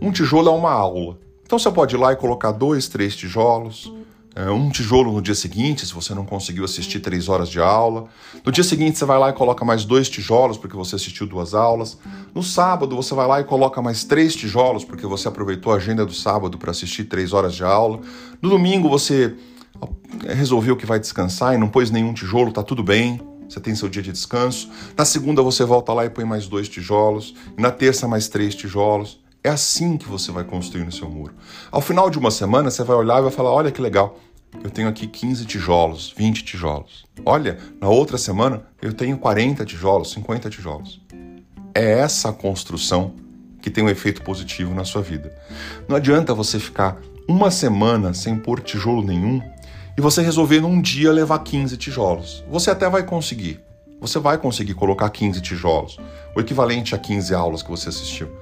Um 0.00 0.10
tijolo 0.10 0.48
é 0.48 0.52
uma 0.52 0.72
aula. 0.72 1.18
Então 1.44 1.58
você 1.58 1.70
pode 1.70 1.94
ir 1.94 1.98
lá 1.98 2.12
e 2.12 2.16
colocar 2.16 2.52
dois, 2.52 2.88
três 2.88 3.14
tijolos, 3.14 3.92
um 4.36 4.70
tijolo 4.70 5.12
no 5.12 5.20
dia 5.20 5.34
seguinte, 5.34 5.84
se 5.84 5.92
você 5.92 6.14
não 6.14 6.24
conseguiu 6.24 6.64
assistir 6.64 7.00
três 7.00 7.28
horas 7.28 7.50
de 7.50 7.60
aula. 7.60 8.06
No 8.44 8.50
dia 8.50 8.64
seguinte, 8.64 8.98
você 8.98 9.04
vai 9.04 9.18
lá 9.18 9.28
e 9.28 9.32
coloca 9.34 9.64
mais 9.64 9.84
dois 9.84 10.08
tijolos, 10.08 10.56
porque 10.56 10.74
você 10.74 10.96
assistiu 10.96 11.26
duas 11.26 11.52
aulas. 11.52 11.98
No 12.34 12.42
sábado, 12.42 12.96
você 12.96 13.14
vai 13.14 13.26
lá 13.26 13.40
e 13.40 13.44
coloca 13.44 13.82
mais 13.82 14.04
três 14.04 14.34
tijolos, 14.34 14.84
porque 14.84 15.06
você 15.06 15.28
aproveitou 15.28 15.72
a 15.72 15.76
agenda 15.76 16.06
do 16.06 16.14
sábado 16.14 16.56
para 16.56 16.70
assistir 16.70 17.04
três 17.04 17.32
horas 17.34 17.54
de 17.54 17.62
aula. 17.62 18.00
No 18.40 18.48
domingo, 18.48 18.88
você 18.88 19.34
resolveu 20.26 20.76
que 20.76 20.86
vai 20.86 20.98
descansar 20.98 21.54
e 21.54 21.58
não 21.58 21.68
pôs 21.68 21.90
nenhum 21.90 22.14
tijolo, 22.14 22.52
tá 22.52 22.62
tudo 22.62 22.82
bem. 22.82 23.20
Você 23.48 23.60
tem 23.60 23.74
seu 23.74 23.88
dia 23.88 24.02
de 24.02 24.12
descanso. 24.12 24.70
Na 24.96 25.04
segunda, 25.04 25.42
você 25.42 25.62
volta 25.62 25.92
lá 25.92 26.06
e 26.06 26.10
põe 26.10 26.24
mais 26.24 26.48
dois 26.48 26.70
tijolos. 26.70 27.34
Na 27.58 27.70
terça, 27.70 28.08
mais 28.08 28.28
três 28.28 28.54
tijolos. 28.54 29.21
É 29.44 29.48
assim 29.48 29.96
que 29.96 30.08
você 30.08 30.30
vai 30.30 30.44
construir 30.44 30.86
o 30.86 30.92
seu 30.92 31.10
muro. 31.10 31.34
Ao 31.70 31.80
final 31.80 32.08
de 32.08 32.16
uma 32.16 32.30
semana, 32.30 32.70
você 32.70 32.84
vai 32.84 32.96
olhar 32.96 33.18
e 33.18 33.22
vai 33.22 33.30
falar: 33.32 33.50
olha 33.50 33.72
que 33.72 33.82
legal, 33.82 34.16
eu 34.62 34.70
tenho 34.70 34.88
aqui 34.88 35.08
15 35.08 35.44
tijolos, 35.46 36.14
20 36.16 36.44
tijolos. 36.44 37.04
Olha, 37.26 37.58
na 37.80 37.88
outra 37.88 38.16
semana 38.16 38.62
eu 38.80 38.92
tenho 38.92 39.18
40 39.18 39.64
tijolos, 39.64 40.12
50 40.12 40.48
tijolos. 40.48 41.00
É 41.74 41.98
essa 41.98 42.32
construção 42.32 43.14
que 43.60 43.68
tem 43.68 43.82
um 43.82 43.88
efeito 43.88 44.22
positivo 44.22 44.72
na 44.74 44.84
sua 44.84 45.02
vida. 45.02 45.36
Não 45.88 45.96
adianta 45.96 46.32
você 46.34 46.60
ficar 46.60 47.00
uma 47.28 47.50
semana 47.50 48.14
sem 48.14 48.38
pôr 48.38 48.60
tijolo 48.60 49.02
nenhum 49.02 49.42
e 49.98 50.00
você 50.00 50.22
resolver 50.22 50.60
num 50.60 50.80
dia 50.80 51.10
levar 51.10 51.40
15 51.40 51.76
tijolos. 51.76 52.44
Você 52.48 52.70
até 52.70 52.88
vai 52.88 53.02
conseguir. 53.04 53.60
Você 54.00 54.20
vai 54.20 54.38
conseguir 54.38 54.74
colocar 54.74 55.10
15 55.10 55.40
tijolos, 55.40 55.98
o 56.36 56.40
equivalente 56.40 56.94
a 56.94 56.98
15 56.98 57.34
aulas 57.34 57.62
que 57.62 57.70
você 57.70 57.88
assistiu 57.88 58.41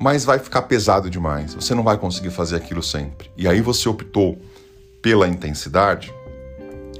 mas 0.00 0.24
vai 0.24 0.38
ficar 0.38 0.62
pesado 0.62 1.08
demais. 1.08 1.54
Você 1.54 1.74
não 1.74 1.82
vai 1.82 1.96
conseguir 1.96 2.30
fazer 2.30 2.56
aquilo 2.56 2.82
sempre. 2.82 3.30
E 3.36 3.48
aí 3.48 3.60
você 3.60 3.88
optou 3.88 4.38
pela 5.00 5.28
intensidade 5.28 6.12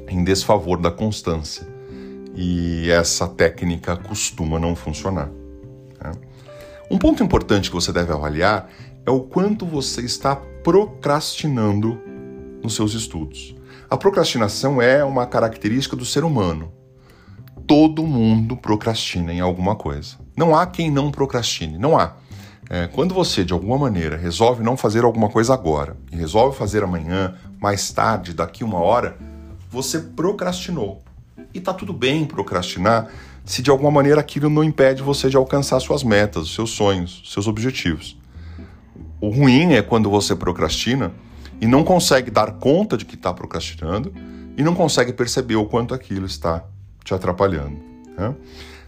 em 0.09 0.23
desfavor 0.23 0.81
da 0.81 0.91
constância. 0.91 1.67
E 2.35 2.91
essa 2.91 3.29
técnica 3.29 3.97
costuma 3.97 4.59
não 4.59 4.75
funcionar. 4.75 5.31
Né? 6.03 6.13
Um 6.91 6.99
ponto 6.99 7.23
importante 7.23 7.71
que 7.71 7.75
você 7.75 7.93
deve 7.93 8.13
avaliar 8.13 8.69
é 9.07 9.11
o 9.11 9.21
quanto 9.21 9.65
você 9.67 10.03
está 10.03 10.37
procrastinando 10.37 12.01
nos 12.63 12.75
seus 12.75 12.95
estudos. 12.95 13.55
A 13.89 13.97
procrastinação 13.97 14.81
é 14.81 15.05
uma 15.05 15.27
característica 15.27 15.95
do 15.95 16.05
ser 16.05 16.25
humano. 16.25 16.73
Todo 17.67 18.07
mundo 18.07 18.57
procrastina 18.57 19.33
em 19.33 19.41
alguma 19.41 19.77
coisa. 19.77 20.17
Não 20.37 20.55
há 20.55 20.67
quem 20.67 20.91
não 20.91 21.11
procrastine, 21.11 21.79
não 21.79 21.99
há. 21.99 22.17
É, 22.71 22.87
quando 22.87 23.15
você, 23.15 23.45
de 23.45 23.53
alguma 23.53 23.77
maneira, 23.77 24.17
resolve 24.17 24.63
não 24.63 24.77
fazer 24.77 25.05
alguma 25.05 25.29
coisa 25.29 25.53
agora 25.53 25.97
e 26.11 26.17
resolve 26.17 26.57
fazer 26.57 26.83
amanhã, 26.83 27.35
mais 27.61 27.91
tarde, 27.91 28.33
daqui 28.33 28.65
uma 28.65 28.79
hora, 28.79 29.17
você 29.71 29.99
procrastinou. 29.99 31.03
E 31.53 31.61
tá 31.61 31.75
tudo 31.75 31.93
bem 31.93 32.25
procrastinar 32.25 33.09
se 33.45 33.61
de 33.61 33.71
alguma 33.71 33.91
maneira 33.91 34.21
aquilo 34.21 34.49
não 34.49 34.65
impede 34.65 35.03
você 35.03 35.29
de 35.29 35.37
alcançar 35.37 35.79
suas 35.81 36.03
metas, 36.03 36.49
seus 36.49 36.71
sonhos, 36.71 37.23
seus 37.27 37.47
objetivos. 37.47 38.17
O 39.21 39.29
ruim 39.29 39.75
é 39.75 39.83
quando 39.83 40.09
você 40.09 40.35
procrastina 40.35 41.13
e 41.61 41.67
não 41.67 41.85
consegue 41.85 42.31
dar 42.31 42.53
conta 42.53 42.97
de 42.97 43.05
que 43.05 43.15
está 43.15 43.33
procrastinando 43.33 44.13
e 44.57 44.63
não 44.63 44.75
consegue 44.75 45.13
perceber 45.13 45.57
o 45.57 45.67
quanto 45.67 45.95
aquilo 45.95 46.27
está 46.27 46.65
te 47.05 47.13
atrapalhando. 47.13 47.77
Né? 48.17 48.35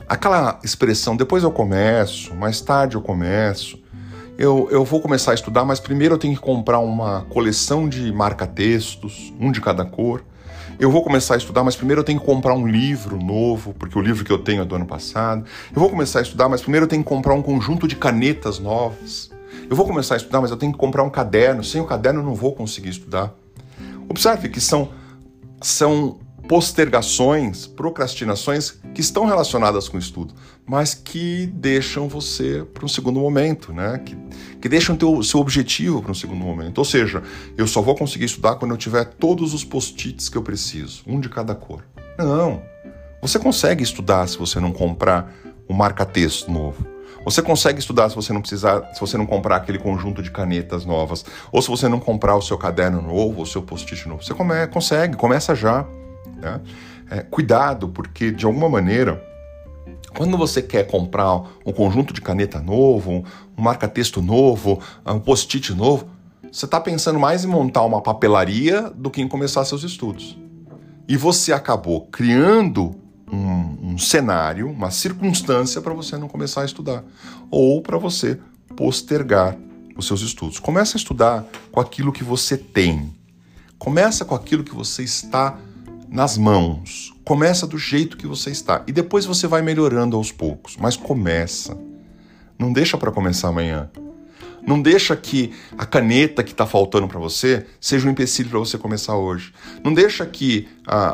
Aquela 0.09 0.59
expressão, 0.63 1.17
depois 1.17 1.43
eu 1.43 1.51
começo, 1.51 2.35
mais 2.35 2.61
tarde 2.61 2.97
eu 2.97 3.03
começo, 3.03 3.79
eu, 4.39 4.69
eu 4.71 4.85
vou 4.85 5.01
começar 5.01 5.31
a 5.31 5.35
estudar, 5.35 5.65
mas 5.65 5.81
primeiro 5.81 6.15
eu 6.15 6.19
tenho 6.19 6.35
que 6.35 6.41
comprar 6.41 6.79
uma 6.79 7.23
coleção 7.31 7.89
de 7.89 8.13
marca-textos, 8.13 9.33
um 9.41 9.51
de 9.51 9.63
cada 9.63 9.85
cor. 9.85 10.23
Eu 10.79 10.91
vou 10.91 11.03
começar 11.03 11.35
a 11.35 11.37
estudar, 11.39 11.65
mas 11.65 11.75
primeiro 11.75 12.01
eu 12.01 12.05
tenho 12.05 12.21
que 12.21 12.27
comprar 12.27 12.53
um 12.53 12.67
livro 12.67 13.17
novo, 13.17 13.73
porque 13.73 13.99
o 13.99 14.03
livro 14.03 14.23
que 14.27 14.31
eu 14.31 14.37
tenho 14.37 14.61
é 14.61 14.65
do 14.65 14.75
ano 14.75 14.85
passado. 14.85 15.47
Eu 15.75 15.81
vou 15.81 15.89
começar 15.89 16.19
a 16.19 16.23
estudar, 16.23 16.51
mas 16.51 16.61
primeiro 16.61 16.85
eu 16.85 16.89
tenho 16.89 17.03
que 17.03 17.09
comprar 17.09 17.33
um 17.33 17.41
conjunto 17.41 17.89
de 17.89 17.97
canetas 17.97 18.59
novas. 18.59 19.31
Eu 19.71 19.75
vou 19.75 19.87
começar 19.87 20.15
a 20.15 20.17
estudar, 20.19 20.43
mas 20.43 20.51
eu 20.51 20.57
tenho 20.59 20.71
que 20.71 20.79
comprar 20.79 21.03
um 21.03 21.09
caderno. 21.09 21.65
Sem 21.65 21.81
o 21.81 21.87
caderno 21.87 22.21
eu 22.21 22.25
não 22.25 22.35
vou 22.35 22.55
conseguir 22.55 22.91
estudar. 22.91 23.35
Observe 24.07 24.51
que 24.51 24.61
são, 24.61 24.91
são 25.63 26.19
postergações, 26.49 27.67
procrastinações 27.67 28.79
que 28.95 29.01
estão 29.01 29.27
relacionadas 29.27 29.89
com 29.89 29.97
o 29.97 30.01
estudo, 30.01 30.35
mas 30.65 30.95
que 30.95 31.47
deixam 31.47 32.09
você 32.09 32.65
para 32.73 32.85
um 32.85 32.89
segundo 32.89 33.21
momento, 33.21 33.73
né? 33.73 34.01
Que, 34.05 34.17
que 34.61 34.69
deixam 34.69 34.97
o 35.01 35.23
seu 35.23 35.41
objetivo 35.41 36.01
para 36.01 36.13
um 36.13 36.15
segundo 36.15 36.45
momento. 36.45 36.79
Ou 36.79 36.85
seja, 36.85 37.23
eu 37.57 37.67
só 37.67 37.81
vou 37.81 37.95
conseguir 37.95 38.25
estudar 38.25 38.57
quando 38.57 38.71
eu 38.73 38.77
tiver 38.77 39.05
todos 39.05 39.55
os 39.55 39.65
post-its 39.65 40.29
que 40.29 40.37
eu 40.37 40.43
preciso, 40.43 41.03
um 41.07 41.21
de 41.21 41.29
cada 41.29 41.55
cor. 41.55 41.85
Não. 42.19 42.63
Você 43.21 43.39
consegue 43.39 43.83
estudar 43.83 44.27
se 44.29 44.39
você 44.39 44.61
não 44.61 44.73
comprar 44.73 45.33
um 45.69 45.75
marca-texto 45.75 46.51
novo. 46.51 46.87
Você 47.25 47.43
consegue 47.43 47.81
estudar 47.81 48.09
se 48.09 48.15
você 48.15 48.33
não 48.33 48.41
precisar, 48.41 48.95
se 48.95 49.01
você 49.01 49.19
não 49.19 49.27
comprar 49.27 49.57
aquele 49.57 49.81
conjunto 49.81 50.23
de 50.23 50.31
canetas 50.31 50.85
novas, 50.85 51.25
ou 51.51 51.61
se 51.61 51.69
você 51.69 51.89
não 51.89 51.99
comprar 51.99 52.37
o 52.37 52.43
seu 52.43 52.57
caderno 52.57 53.03
novo, 53.03 53.43
o 53.43 53.47
seu 53.47 53.63
post-it 53.63 54.09
novo. 54.09 54.23
Você 54.23 54.33
come, 54.33 54.67
consegue, 54.69 55.17
começa 55.17 55.53
já. 55.53 55.85
Né? 56.37 56.61
É, 57.11 57.23
cuidado, 57.23 57.89
porque 57.89 58.31
de 58.31 58.45
alguma 58.45 58.69
maneira, 58.69 59.23
quando 60.17 60.37
você 60.37 60.63
quer 60.63 60.87
comprar 60.87 61.43
um 61.65 61.73
conjunto 61.73 62.13
de 62.13 62.21
caneta 62.21 62.61
novo, 62.61 63.25
um 63.57 63.63
marca-texto 63.63 64.23
novo, 64.23 64.81
um 65.07 65.19
post-it 65.19 65.75
novo, 65.75 66.09
você 66.51 66.65
está 66.65 66.81
pensando 66.81 67.19
mais 67.19 67.45
em 67.45 67.49
montar 67.49 67.83
uma 67.83 68.01
papelaria 68.01 68.91
do 68.95 69.11
que 69.11 69.21
em 69.21 69.29
começar 69.29 69.65
seus 69.65 69.83
estudos. 69.83 70.39
E 71.09 71.17
você 71.17 71.53
acabou 71.53 72.07
criando 72.07 72.95
um, 73.31 73.93
um 73.93 73.99
cenário, 73.99 74.69
uma 74.71 74.91
circunstância 74.91 75.81
para 75.81 75.93
você 75.93 76.17
não 76.17 76.29
começar 76.29 76.63
a 76.63 76.65
estudar. 76.65 77.05
Ou 77.51 77.83
para 77.83 77.99
você 77.99 78.39
postergar 78.77 79.57
os 79.97 80.07
seus 80.07 80.21
estudos. 80.21 80.59
Começa 80.59 80.97
a 80.97 80.99
estudar 80.99 81.45
com 81.71 81.81
aquilo 81.81 82.13
que 82.13 82.25
você 82.25 82.57
tem. 82.57 83.15
Começa 83.79 84.25
com 84.25 84.35
aquilo 84.35 84.65
que 84.65 84.75
você 84.75 85.03
está 85.03 85.59
nas 86.09 86.39
mãos. 86.39 87.13
Começa 87.25 87.67
do 87.67 87.79
jeito 87.79 88.17
que 88.17 88.27
você 88.27 88.51
está 88.51 88.83
e 88.87 88.93
depois 88.93 89.25
você 89.25 89.47
vai 89.47 89.63
melhorando 89.63 90.17
aos 90.17 90.31
poucos, 90.31 90.77
mas 90.77 90.97
começa. 90.97 91.77
Não 92.59 92.73
deixa 92.73 92.97
para 92.97 93.11
começar 93.13 93.49
amanhã. 93.49 93.91
Não 94.67 94.83
deixa 94.83 95.15
que 95.15 95.53
a 95.79 95.87
caneta 95.87 96.43
que 96.43 96.51
está 96.51 96.67
faltando 96.67 97.07
para 97.07 97.21
você 97.21 97.67
seja 97.81 98.09
um 98.09 98.11
empecilho 98.11 98.51
para 98.51 98.59
você 98.59 98.77
começar 98.77 99.17
hoje. 99.17 99.53
Não 99.85 99.95
deixa 99.95 100.27
que 100.27 100.69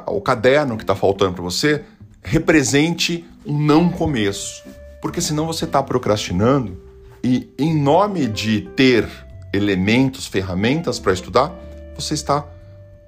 o 0.06 0.20
caderno 0.20 0.76
que 0.76 0.84
está 0.84 0.94
faltando 0.94 1.34
para 1.34 1.42
você 1.42 1.84
represente 2.22 3.24
um 3.44 3.58
não 3.58 3.90
começo. 3.90 4.62
Porque 5.02 5.20
senão 5.20 5.46
você 5.46 5.64
está 5.64 5.82
procrastinando 5.82 6.80
e, 7.22 7.50
em 7.58 7.76
nome 7.76 8.26
de 8.26 8.62
ter 8.74 9.06
elementos, 9.52 10.26
ferramentas 10.26 10.98
para 10.98 11.12
estudar, 11.12 11.52
você 11.94 12.14
está 12.14 12.46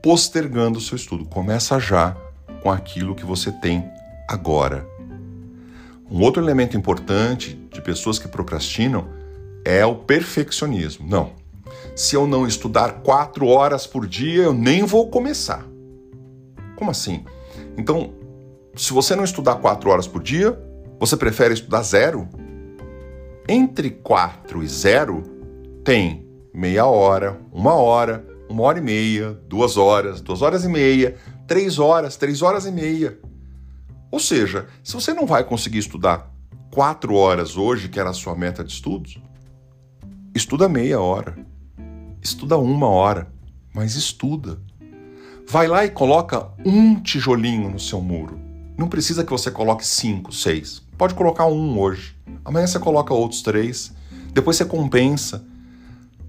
postergando 0.04 0.78
o 0.78 0.82
seu 0.82 0.96
estudo. 0.96 1.24
Começa 1.24 1.80
já 1.80 2.14
com 2.62 2.70
aquilo 2.70 3.14
que 3.14 3.24
você 3.24 3.50
tem 3.50 3.90
agora. 4.28 4.86
Um 6.10 6.20
outro 6.20 6.42
elemento 6.42 6.76
importante 6.76 7.54
de 7.72 7.80
pessoas 7.80 8.18
que 8.18 8.28
procrastinam 8.28 9.08
é 9.64 9.84
o 9.86 9.94
perfeccionismo. 9.94 11.08
Não. 11.08 11.32
Se 11.96 12.14
eu 12.14 12.26
não 12.26 12.46
estudar 12.46 13.00
quatro 13.02 13.46
horas 13.46 13.86
por 13.86 14.06
dia, 14.06 14.42
eu 14.42 14.52
nem 14.52 14.84
vou 14.84 15.08
começar. 15.08 15.64
Como 16.76 16.90
assim? 16.90 17.24
Então, 17.78 18.12
se 18.76 18.92
você 18.92 19.16
não 19.16 19.24
estudar 19.24 19.54
quatro 19.54 19.88
horas 19.88 20.06
por 20.06 20.22
dia, 20.22 20.54
você 21.00 21.16
prefere 21.16 21.54
estudar 21.54 21.80
zero? 21.82 22.28
Entre 23.48 23.88
quatro 23.88 24.62
e 24.62 24.66
zero 24.68 25.22
tem 25.82 26.28
meia 26.52 26.84
hora, 26.84 27.40
uma 27.50 27.72
hora, 27.72 28.33
uma 28.48 28.62
hora 28.62 28.78
e 28.78 28.82
meia, 28.82 29.32
duas 29.48 29.76
horas, 29.76 30.20
duas 30.20 30.42
horas 30.42 30.64
e 30.64 30.68
meia, 30.68 31.16
três 31.46 31.78
horas, 31.78 32.16
três 32.16 32.42
horas 32.42 32.66
e 32.66 32.70
meia. 32.70 33.18
Ou 34.10 34.20
seja, 34.20 34.66
se 34.82 34.94
você 34.94 35.12
não 35.12 35.26
vai 35.26 35.44
conseguir 35.44 35.78
estudar 35.78 36.30
quatro 36.70 37.14
horas 37.14 37.56
hoje, 37.56 37.88
que 37.88 37.98
era 37.98 38.10
a 38.10 38.14
sua 38.14 38.34
meta 38.34 38.62
de 38.62 38.72
estudos, 38.72 39.18
estuda 40.34 40.68
meia 40.68 41.00
hora, 41.00 41.36
estuda 42.22 42.56
uma 42.58 42.88
hora, 42.88 43.32
mas 43.72 43.96
estuda. 43.96 44.58
Vai 45.48 45.68
lá 45.68 45.84
e 45.84 45.90
coloca 45.90 46.48
um 46.64 47.00
tijolinho 47.00 47.70
no 47.70 47.78
seu 47.78 48.00
muro. 48.00 48.40
Não 48.78 48.88
precisa 48.88 49.24
que 49.24 49.30
você 49.30 49.50
coloque 49.50 49.86
cinco, 49.86 50.32
seis. 50.32 50.82
Pode 50.96 51.14
colocar 51.14 51.46
um 51.46 51.78
hoje. 51.78 52.16
Amanhã 52.44 52.66
você 52.66 52.78
coloca 52.78 53.12
outros 53.12 53.42
três. 53.42 53.92
Depois 54.32 54.56
você 54.56 54.64
compensa. 54.64 55.44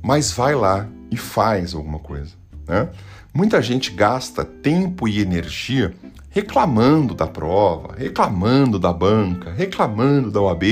Mas 0.04 0.32
vai 0.32 0.54
lá 0.54 0.88
e 1.16 1.18
faz 1.18 1.74
alguma 1.74 1.98
coisa. 1.98 2.34
Né? 2.68 2.90
Muita 3.34 3.62
gente 3.62 3.92
gasta 3.92 4.44
tempo 4.44 5.08
e 5.08 5.22
energia 5.22 5.94
reclamando 6.30 7.14
da 7.14 7.26
prova, 7.26 7.96
reclamando 7.98 8.78
da 8.78 8.92
banca, 8.92 9.52
reclamando 9.52 10.30
da 10.30 10.42
OAB. 10.42 10.64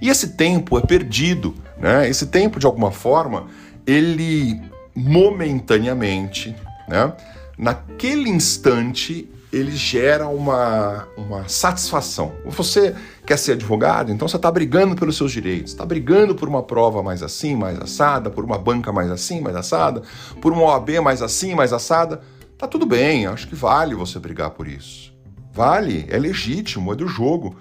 E 0.00 0.08
esse 0.08 0.36
tempo 0.36 0.78
é 0.78 0.82
perdido. 0.82 1.54
Né? 1.76 2.08
Esse 2.08 2.26
tempo, 2.26 2.60
de 2.60 2.66
alguma 2.66 2.92
forma, 2.92 3.46
ele 3.84 4.60
momentaneamente, 4.94 6.54
né? 6.88 7.12
naquele 7.58 8.30
instante, 8.30 9.28
ele 9.52 9.72
gera 9.72 10.28
uma, 10.28 11.08
uma 11.16 11.48
satisfação. 11.48 12.32
Você 12.46 12.94
quer 13.26 13.36
ser 13.36 13.52
advogado, 13.52 14.12
então 14.12 14.28
você 14.28 14.36
está 14.36 14.50
brigando 14.50 14.94
pelos 14.94 15.16
seus 15.16 15.32
direitos, 15.32 15.72
está 15.72 15.84
brigando 15.84 16.34
por 16.34 16.48
uma 16.48 16.62
prova 16.62 17.02
mais 17.02 17.22
assim, 17.22 17.56
mais 17.56 17.78
assada, 17.80 18.30
por 18.30 18.44
uma 18.44 18.58
banca 18.58 18.92
mais 18.92 19.10
assim, 19.10 19.40
mais 19.40 19.56
assada, 19.56 20.02
por 20.40 20.52
uma 20.52 20.62
OAB 20.62 21.00
mais 21.02 21.20
assim, 21.20 21.54
mais 21.54 21.72
assada. 21.72 22.20
Tá 22.56 22.68
tudo 22.68 22.86
bem, 22.86 23.26
acho 23.26 23.48
que 23.48 23.54
vale 23.54 23.94
você 23.94 24.18
brigar 24.18 24.50
por 24.50 24.68
isso. 24.68 25.12
Vale, 25.52 26.06
é 26.08 26.18
legítimo, 26.18 26.92
é 26.92 26.96
do 26.96 27.08
jogo. 27.08 27.56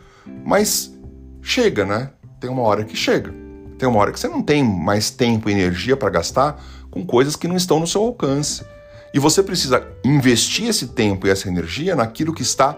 Mas 0.46 0.94
chega, 1.42 1.86
né? 1.86 2.12
Tem 2.40 2.50
uma 2.50 2.62
hora 2.62 2.84
que 2.84 2.96
chega. 2.96 3.34
Tem 3.78 3.88
uma 3.88 4.00
hora 4.00 4.12
que 4.12 4.20
você 4.20 4.28
não 4.28 4.44
tem 4.44 4.64
mais 4.64 5.10
tempo 5.10 5.50
e 5.50 5.54
energia 5.54 5.98
para 5.98 6.10
gastar 6.10 6.62
com 6.92 7.06
coisas 7.06 7.36
que 7.36 7.48
não 7.48 7.56
estão 7.56 7.80
no 7.80 7.88
seu 7.88 8.02
alcance. 8.02 8.64
E 9.14 9.20
você 9.20 9.42
precisa 9.42 9.86
investir 10.04 10.68
esse 10.68 10.90
tempo 10.90 11.26
e 11.26 11.30
essa 11.30 11.48
energia 11.48 11.96
naquilo 11.96 12.34
que 12.34 12.44
está 12.44 12.78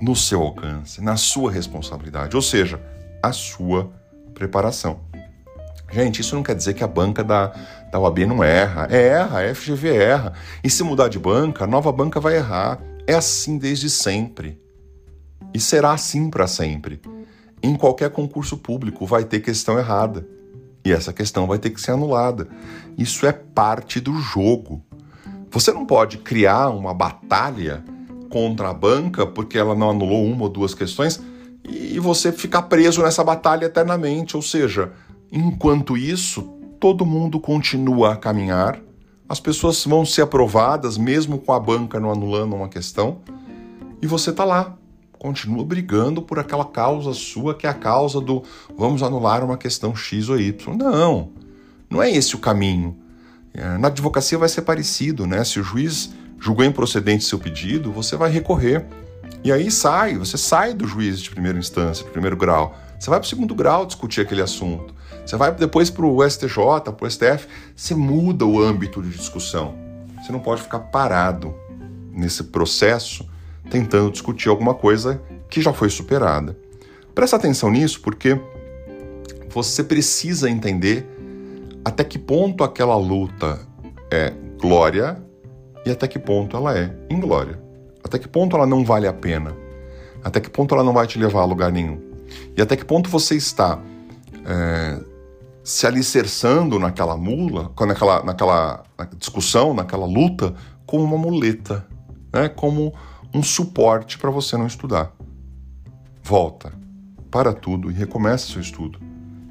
no 0.00 0.14
seu 0.14 0.42
alcance, 0.42 1.02
na 1.02 1.16
sua 1.16 1.50
responsabilidade, 1.50 2.36
ou 2.36 2.42
seja, 2.42 2.80
a 3.22 3.32
sua 3.32 3.90
preparação. 4.34 5.00
Gente, 5.90 6.20
isso 6.20 6.34
não 6.34 6.42
quer 6.42 6.54
dizer 6.54 6.74
que 6.74 6.84
a 6.84 6.88
banca 6.88 7.22
da, 7.22 7.52
da 7.90 7.98
UAB 8.00 8.26
não 8.26 8.42
erra. 8.42 8.88
É, 8.90 9.08
erra, 9.08 9.40
a 9.40 9.54
FGV 9.54 9.96
erra. 9.96 10.32
E 10.62 10.68
se 10.68 10.82
mudar 10.82 11.08
de 11.08 11.18
banca, 11.18 11.64
a 11.64 11.66
nova 11.66 11.92
banca 11.92 12.20
vai 12.20 12.36
errar. 12.36 12.80
É 13.06 13.14
assim 13.14 13.56
desde 13.56 13.88
sempre. 13.88 14.60
E 15.54 15.60
será 15.60 15.92
assim 15.92 16.28
para 16.28 16.46
sempre. 16.46 17.00
Em 17.62 17.76
qualquer 17.76 18.10
concurso 18.10 18.56
público 18.56 19.06
vai 19.06 19.24
ter 19.24 19.40
questão 19.40 19.78
errada. 19.78 20.26
E 20.84 20.92
essa 20.92 21.12
questão 21.12 21.46
vai 21.46 21.58
ter 21.58 21.70
que 21.70 21.80
ser 21.80 21.92
anulada. 21.92 22.48
Isso 22.98 23.26
é 23.26 23.32
parte 23.32 24.00
do 24.00 24.18
jogo. 24.18 24.84
Você 25.50 25.72
não 25.72 25.86
pode 25.86 26.18
criar 26.18 26.68
uma 26.70 26.92
batalha 26.92 27.84
contra 28.28 28.70
a 28.70 28.74
banca 28.74 29.26
porque 29.26 29.58
ela 29.58 29.74
não 29.74 29.90
anulou 29.90 30.24
uma 30.24 30.44
ou 30.44 30.48
duas 30.48 30.74
questões 30.74 31.22
e 31.68 31.98
você 31.98 32.30
ficar 32.30 32.62
preso 32.62 33.02
nessa 33.02 33.24
batalha 33.24 33.66
eternamente. 33.66 34.36
Ou 34.36 34.42
seja, 34.42 34.92
enquanto 35.30 35.96
isso, 35.96 36.42
todo 36.78 37.06
mundo 37.06 37.40
continua 37.40 38.12
a 38.12 38.16
caminhar, 38.16 38.80
as 39.28 39.40
pessoas 39.40 39.84
vão 39.84 40.04
ser 40.04 40.22
aprovadas 40.22 40.96
mesmo 40.96 41.38
com 41.38 41.52
a 41.52 41.58
banca 41.58 41.98
não 41.98 42.12
anulando 42.12 42.54
uma 42.54 42.68
questão 42.68 43.18
e 44.00 44.06
você 44.06 44.30
está 44.30 44.44
lá. 44.44 44.76
Continua 45.18 45.64
brigando 45.64 46.20
por 46.20 46.38
aquela 46.38 46.64
causa 46.64 47.12
sua 47.14 47.54
que 47.54 47.66
é 47.66 47.70
a 47.70 47.74
causa 47.74 48.20
do 48.20 48.42
vamos 48.76 49.02
anular 49.02 49.42
uma 49.42 49.56
questão 49.56 49.96
X 49.96 50.28
ou 50.28 50.38
Y. 50.38 50.76
Não, 50.76 51.30
não 51.90 52.02
é 52.02 52.10
esse 52.10 52.36
o 52.36 52.38
caminho. 52.38 52.96
É, 53.56 53.78
na 53.78 53.88
advocacia 53.88 54.36
vai 54.36 54.48
ser 54.48 54.62
parecido, 54.62 55.26
né? 55.26 55.42
Se 55.42 55.58
o 55.58 55.64
juiz 55.64 56.10
julgou 56.38 56.64
improcedente 56.64 57.24
seu 57.24 57.38
pedido, 57.38 57.90
você 57.90 58.14
vai 58.14 58.30
recorrer. 58.30 58.84
E 59.42 59.50
aí 59.50 59.70
sai, 59.70 60.18
você 60.18 60.36
sai 60.36 60.74
do 60.74 60.86
juiz 60.86 61.20
de 61.20 61.30
primeira 61.30 61.58
instância, 61.58 62.04
de 62.04 62.10
primeiro 62.10 62.36
grau. 62.36 62.76
Você 62.98 63.08
vai 63.08 63.18
para 63.18 63.26
o 63.26 63.28
segundo 63.28 63.54
grau 63.54 63.86
discutir 63.86 64.20
aquele 64.20 64.42
assunto. 64.42 64.94
Você 65.24 65.36
vai 65.36 65.52
depois 65.52 65.88
para 65.88 66.04
o 66.04 66.28
STJ, 66.28 66.92
para 66.96 67.06
o 67.06 67.10
STF, 67.10 67.46
você 67.74 67.94
muda 67.94 68.44
o 68.44 68.60
âmbito 68.60 69.02
de 69.02 69.08
discussão. 69.08 69.74
Você 70.22 70.30
não 70.30 70.40
pode 70.40 70.62
ficar 70.62 70.80
parado 70.80 71.54
nesse 72.12 72.44
processo 72.44 73.26
tentando 73.70 74.10
discutir 74.10 74.48
alguma 74.48 74.74
coisa 74.74 75.20
que 75.48 75.62
já 75.62 75.72
foi 75.72 75.88
superada. 75.88 76.56
Presta 77.14 77.36
atenção 77.36 77.70
nisso 77.70 78.00
porque 78.00 78.38
você 79.48 79.82
precisa 79.82 80.50
entender 80.50 81.06
até 81.86 82.02
que 82.02 82.18
ponto 82.18 82.64
aquela 82.64 82.96
luta 82.96 83.60
é 84.10 84.32
glória 84.60 85.24
e 85.86 85.90
até 85.92 86.08
que 86.08 86.18
ponto 86.18 86.56
ela 86.56 86.76
é 86.76 86.92
inglória. 87.08 87.62
Até 88.02 88.18
que 88.18 88.26
ponto 88.26 88.56
ela 88.56 88.66
não 88.66 88.84
vale 88.84 89.06
a 89.06 89.12
pena. 89.12 89.56
Até 90.24 90.40
que 90.40 90.50
ponto 90.50 90.74
ela 90.74 90.82
não 90.82 90.92
vai 90.92 91.06
te 91.06 91.16
levar 91.16 91.42
a 91.42 91.44
lugar 91.44 91.70
nenhum. 91.70 92.00
E 92.56 92.60
até 92.60 92.74
que 92.74 92.84
ponto 92.84 93.08
você 93.08 93.36
está 93.36 93.80
é, 94.44 95.00
se 95.62 95.86
alicerçando 95.86 96.76
naquela 96.80 97.16
mula, 97.16 97.70
naquela, 97.86 98.24
naquela 98.24 98.82
discussão, 99.16 99.72
naquela 99.72 100.06
luta, 100.06 100.54
como 100.84 101.04
uma 101.04 101.16
muleta, 101.16 101.86
né? 102.34 102.48
como 102.48 102.92
um 103.32 103.44
suporte 103.44 104.18
para 104.18 104.30
você 104.30 104.56
não 104.56 104.66
estudar. 104.66 105.12
Volta, 106.20 106.72
para 107.30 107.52
tudo 107.52 107.92
e 107.92 107.94
recomeça 107.94 108.50
seu 108.50 108.60
estudo. 108.60 108.98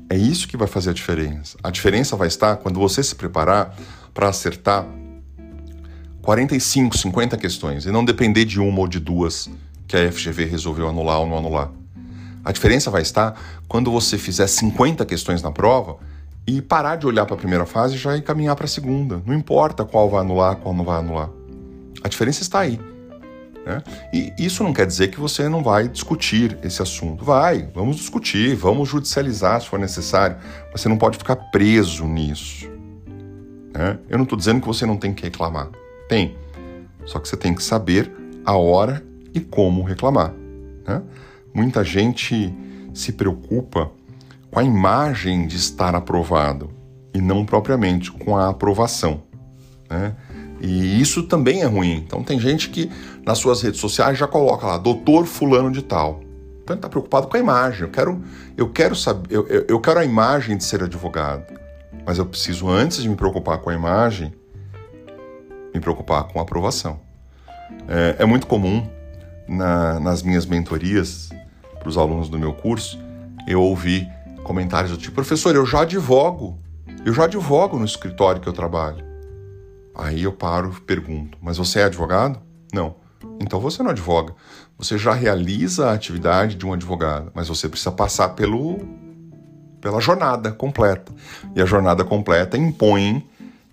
É 0.09 0.15
isso 0.15 0.47
que 0.47 0.55
vai 0.55 0.67
fazer 0.67 0.91
a 0.91 0.93
diferença. 0.93 1.57
A 1.63 1.71
diferença 1.71 2.15
vai 2.15 2.27
estar 2.27 2.57
quando 2.57 2.79
você 2.79 3.01
se 3.01 3.15
preparar 3.15 3.75
para 4.13 4.29
acertar 4.29 4.85
45, 6.21 6.97
50 6.97 7.37
questões 7.37 7.85
e 7.85 7.91
não 7.91 8.05
depender 8.05 8.45
de 8.45 8.59
uma 8.59 8.79
ou 8.79 8.87
de 8.87 8.99
duas 8.99 9.49
que 9.87 9.95
a 9.95 10.11
FGV 10.11 10.45
resolveu 10.45 10.87
anular 10.87 11.19
ou 11.19 11.27
não 11.27 11.37
anular. 11.37 11.71
A 12.43 12.51
diferença 12.51 12.91
vai 12.91 13.01
estar 13.01 13.39
quando 13.67 13.91
você 13.91 14.17
fizer 14.17 14.47
50 14.47 15.05
questões 15.05 15.41
na 15.41 15.51
prova 15.51 15.97
e 16.47 16.61
parar 16.61 16.95
de 16.95 17.07
olhar 17.07 17.25
para 17.25 17.35
a 17.35 17.39
primeira 17.39 17.65
fase 17.65 17.95
e 17.95 17.97
já 17.97 18.15
encaminhar 18.15 18.55
para 18.55 18.65
a 18.65 18.67
segunda. 18.67 19.21
Não 19.25 19.33
importa 19.33 19.83
qual 19.83 20.09
vai 20.09 20.21
anular, 20.21 20.55
qual 20.57 20.73
não 20.73 20.83
vai 20.83 20.99
anular. 20.99 21.29
A 22.03 22.07
diferença 22.07 22.43
está 22.43 22.59
aí. 22.59 22.79
Né? 23.65 23.81
E 24.13 24.33
isso 24.37 24.63
não 24.63 24.71
quer 24.71 24.85
dizer 24.85 25.07
que 25.07 25.19
você 25.19 25.49
não 25.49 25.63
vai 25.63 25.87
discutir 25.87 26.57
esse 26.63 26.81
assunto. 26.81 27.25
Vai, 27.25 27.67
vamos 27.73 27.97
discutir, 27.97 28.55
vamos 28.55 28.87
judicializar 28.87 29.59
se 29.59 29.67
for 29.67 29.79
necessário. 29.79 30.37
Mas 30.71 30.81
você 30.81 30.87
não 30.87 30.97
pode 30.97 31.17
ficar 31.17 31.35
preso 31.35 32.05
nisso. 32.05 32.69
Né? 33.73 33.97
Eu 34.07 34.17
não 34.17 34.23
estou 34.23 34.37
dizendo 34.37 34.61
que 34.61 34.67
você 34.67 34.85
não 34.85 34.97
tem 34.97 35.13
que 35.13 35.23
reclamar. 35.23 35.69
Tem. 36.07 36.37
Só 37.05 37.19
que 37.19 37.27
você 37.27 37.35
tem 37.35 37.53
que 37.55 37.63
saber 37.63 38.11
a 38.45 38.55
hora 38.55 39.03
e 39.33 39.39
como 39.39 39.83
reclamar. 39.83 40.31
Né? 40.87 41.01
Muita 41.53 41.83
gente 41.83 42.53
se 42.93 43.11
preocupa 43.11 43.91
com 44.51 44.59
a 44.59 44.63
imagem 44.63 45.47
de 45.47 45.57
estar 45.57 45.95
aprovado 45.95 46.69
e 47.13 47.19
não 47.19 47.45
propriamente 47.45 48.11
com 48.11 48.37
a 48.37 48.49
aprovação. 48.49 49.23
Né? 49.89 50.15
E 50.65 50.99
isso 50.99 51.21
também 51.23 51.61
é 51.61 51.65
ruim. 51.65 52.03
Então 52.05 52.23
tem 52.23 52.39
gente 52.39 52.69
que 52.69 52.89
nas 53.23 53.37
suas 53.37 53.61
redes 53.61 53.79
sociais 53.79 54.17
já 54.17 54.27
coloca 54.27 54.65
lá, 54.65 54.77
doutor 54.79 55.27
fulano 55.27 55.71
de 55.71 55.83
tal. 55.83 56.21
Então 56.63 56.73
ele 56.73 56.79
está 56.79 56.89
preocupado 56.89 57.27
com 57.27 57.37
a 57.37 57.39
imagem. 57.39 57.83
Eu 57.83 57.89
quero, 57.89 58.23
eu 58.57 58.69
quero 58.69 58.95
saber, 58.95 59.27
eu, 59.29 59.47
eu, 59.47 59.79
quero 59.79 59.99
a 59.99 60.03
imagem 60.03 60.57
de 60.57 60.63
ser 60.63 60.81
advogado. 60.81 61.45
Mas 62.03 62.17
eu 62.17 62.25
preciso, 62.25 62.67
antes 62.67 63.03
de 63.03 63.07
me 63.07 63.15
preocupar 63.15 63.59
com 63.59 63.69
a 63.69 63.75
imagem, 63.75 64.33
me 65.71 65.79
preocupar 65.79 66.23
com 66.23 66.39
a 66.39 66.41
aprovação. 66.41 66.99
É, 67.87 68.23
é 68.23 68.25
muito 68.25 68.47
comum 68.47 68.87
na, 69.47 69.99
nas 69.99 70.23
minhas 70.23 70.47
mentorias 70.47 71.29
para 71.77 71.87
os 71.87 71.95
alunos 71.95 72.27
do 72.27 72.39
meu 72.39 72.53
curso 72.53 72.99
eu 73.47 73.61
ouvir 73.61 74.09
comentários 74.43 74.91
do 74.91 74.97
tipo: 74.97 75.13
professor, 75.13 75.55
eu 75.55 75.65
já 75.65 75.81
advogo, 75.81 76.57
eu 77.05 77.13
já 77.13 77.25
advogo 77.25 77.77
no 77.77 77.85
escritório 77.85 78.41
que 78.41 78.49
eu 78.49 78.53
trabalho. 78.53 79.04
Aí 79.95 80.23
eu 80.23 80.33
paro 80.33 80.73
e 80.75 80.81
pergunto: 80.81 81.37
Mas 81.41 81.57
você 81.57 81.79
é 81.79 81.83
advogado? 81.85 82.39
Não. 82.73 82.95
Então 83.39 83.59
você 83.59 83.81
não 83.81 83.91
advoga. 83.91 84.33
Você 84.77 84.97
já 84.97 85.13
realiza 85.13 85.87
a 85.87 85.93
atividade 85.93 86.55
de 86.55 86.65
um 86.65 86.73
advogado, 86.73 87.31
mas 87.33 87.47
você 87.47 87.69
precisa 87.69 87.91
passar 87.91 88.29
pelo, 88.29 88.79
pela 89.79 90.01
jornada 90.01 90.51
completa. 90.51 91.13
E 91.55 91.61
a 91.61 91.65
jornada 91.65 92.03
completa 92.03 92.57
impõe 92.57 93.25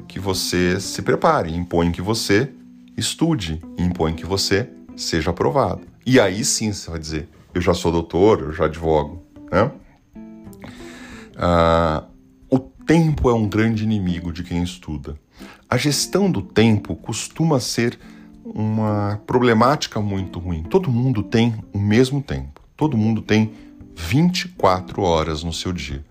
que 0.06 0.20
você 0.20 0.78
se 0.80 1.02
prepare, 1.02 1.54
impõe 1.54 1.90
que 1.90 2.00
você 2.00 2.50
estude, 2.96 3.60
impõe 3.76 4.14
que 4.14 4.26
você 4.26 4.68
seja 4.96 5.30
aprovado. 5.30 5.82
E 6.06 6.20
aí 6.20 6.44
sim 6.44 6.72
você 6.72 6.90
vai 6.90 7.00
dizer: 7.00 7.28
Eu 7.52 7.60
já 7.60 7.74
sou 7.74 7.90
doutor, 7.90 8.40
eu 8.40 8.52
já 8.52 8.66
advogo. 8.66 9.24
Né? 9.50 9.70
Ah, 11.36 12.04
o 12.48 12.58
tempo 12.58 13.28
é 13.28 13.34
um 13.34 13.48
grande 13.48 13.82
inimigo 13.82 14.32
de 14.32 14.44
quem 14.44 14.62
estuda. 14.62 15.16
A 15.72 15.78
gestão 15.78 16.30
do 16.30 16.42
tempo 16.42 16.94
costuma 16.94 17.58
ser 17.58 17.98
uma 18.44 19.18
problemática 19.26 20.02
muito 20.02 20.38
ruim. 20.38 20.64
Todo 20.64 20.90
mundo 20.90 21.22
tem 21.22 21.54
o 21.72 21.78
mesmo 21.78 22.20
tempo. 22.20 22.60
Todo 22.76 22.94
mundo 22.94 23.22
tem 23.22 23.54
24 23.96 25.00
horas 25.00 25.42
no 25.42 25.50
seu 25.50 25.72
dia. 25.72 26.04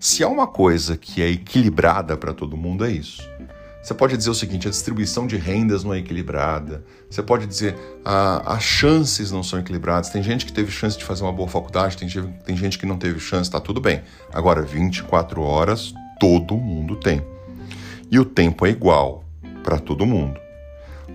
Se 0.00 0.24
há 0.24 0.28
uma 0.28 0.48
coisa 0.48 0.96
que 0.96 1.22
é 1.22 1.30
equilibrada 1.30 2.16
para 2.16 2.34
todo 2.34 2.56
mundo, 2.56 2.84
é 2.84 2.90
isso. 2.90 3.22
Você 3.80 3.94
pode 3.94 4.16
dizer 4.16 4.30
o 4.30 4.34
seguinte: 4.34 4.66
a 4.66 4.72
distribuição 4.72 5.24
de 5.24 5.36
rendas 5.36 5.84
não 5.84 5.94
é 5.94 5.98
equilibrada. 5.98 6.84
Você 7.08 7.22
pode 7.22 7.46
dizer 7.46 7.76
ah, 8.04 8.54
as 8.56 8.64
chances 8.64 9.30
não 9.30 9.44
são 9.44 9.60
equilibradas. 9.60 10.10
Tem 10.10 10.20
gente 10.20 10.44
que 10.44 10.52
teve 10.52 10.72
chance 10.72 10.98
de 10.98 11.04
fazer 11.04 11.22
uma 11.22 11.32
boa 11.32 11.48
faculdade, 11.48 11.96
tem, 11.96 12.08
tem 12.44 12.56
gente 12.56 12.76
que 12.76 12.84
não 12.84 12.98
teve 12.98 13.20
chance, 13.20 13.48
tá 13.48 13.60
tudo 13.60 13.80
bem. 13.80 14.02
Agora, 14.34 14.62
24 14.62 15.40
horas 15.42 15.94
todo 16.18 16.56
mundo 16.56 16.96
tem. 16.96 17.35
E 18.10 18.18
o 18.18 18.24
tempo 18.24 18.66
é 18.66 18.70
igual 18.70 19.24
para 19.62 19.78
todo 19.78 20.06
mundo. 20.06 20.38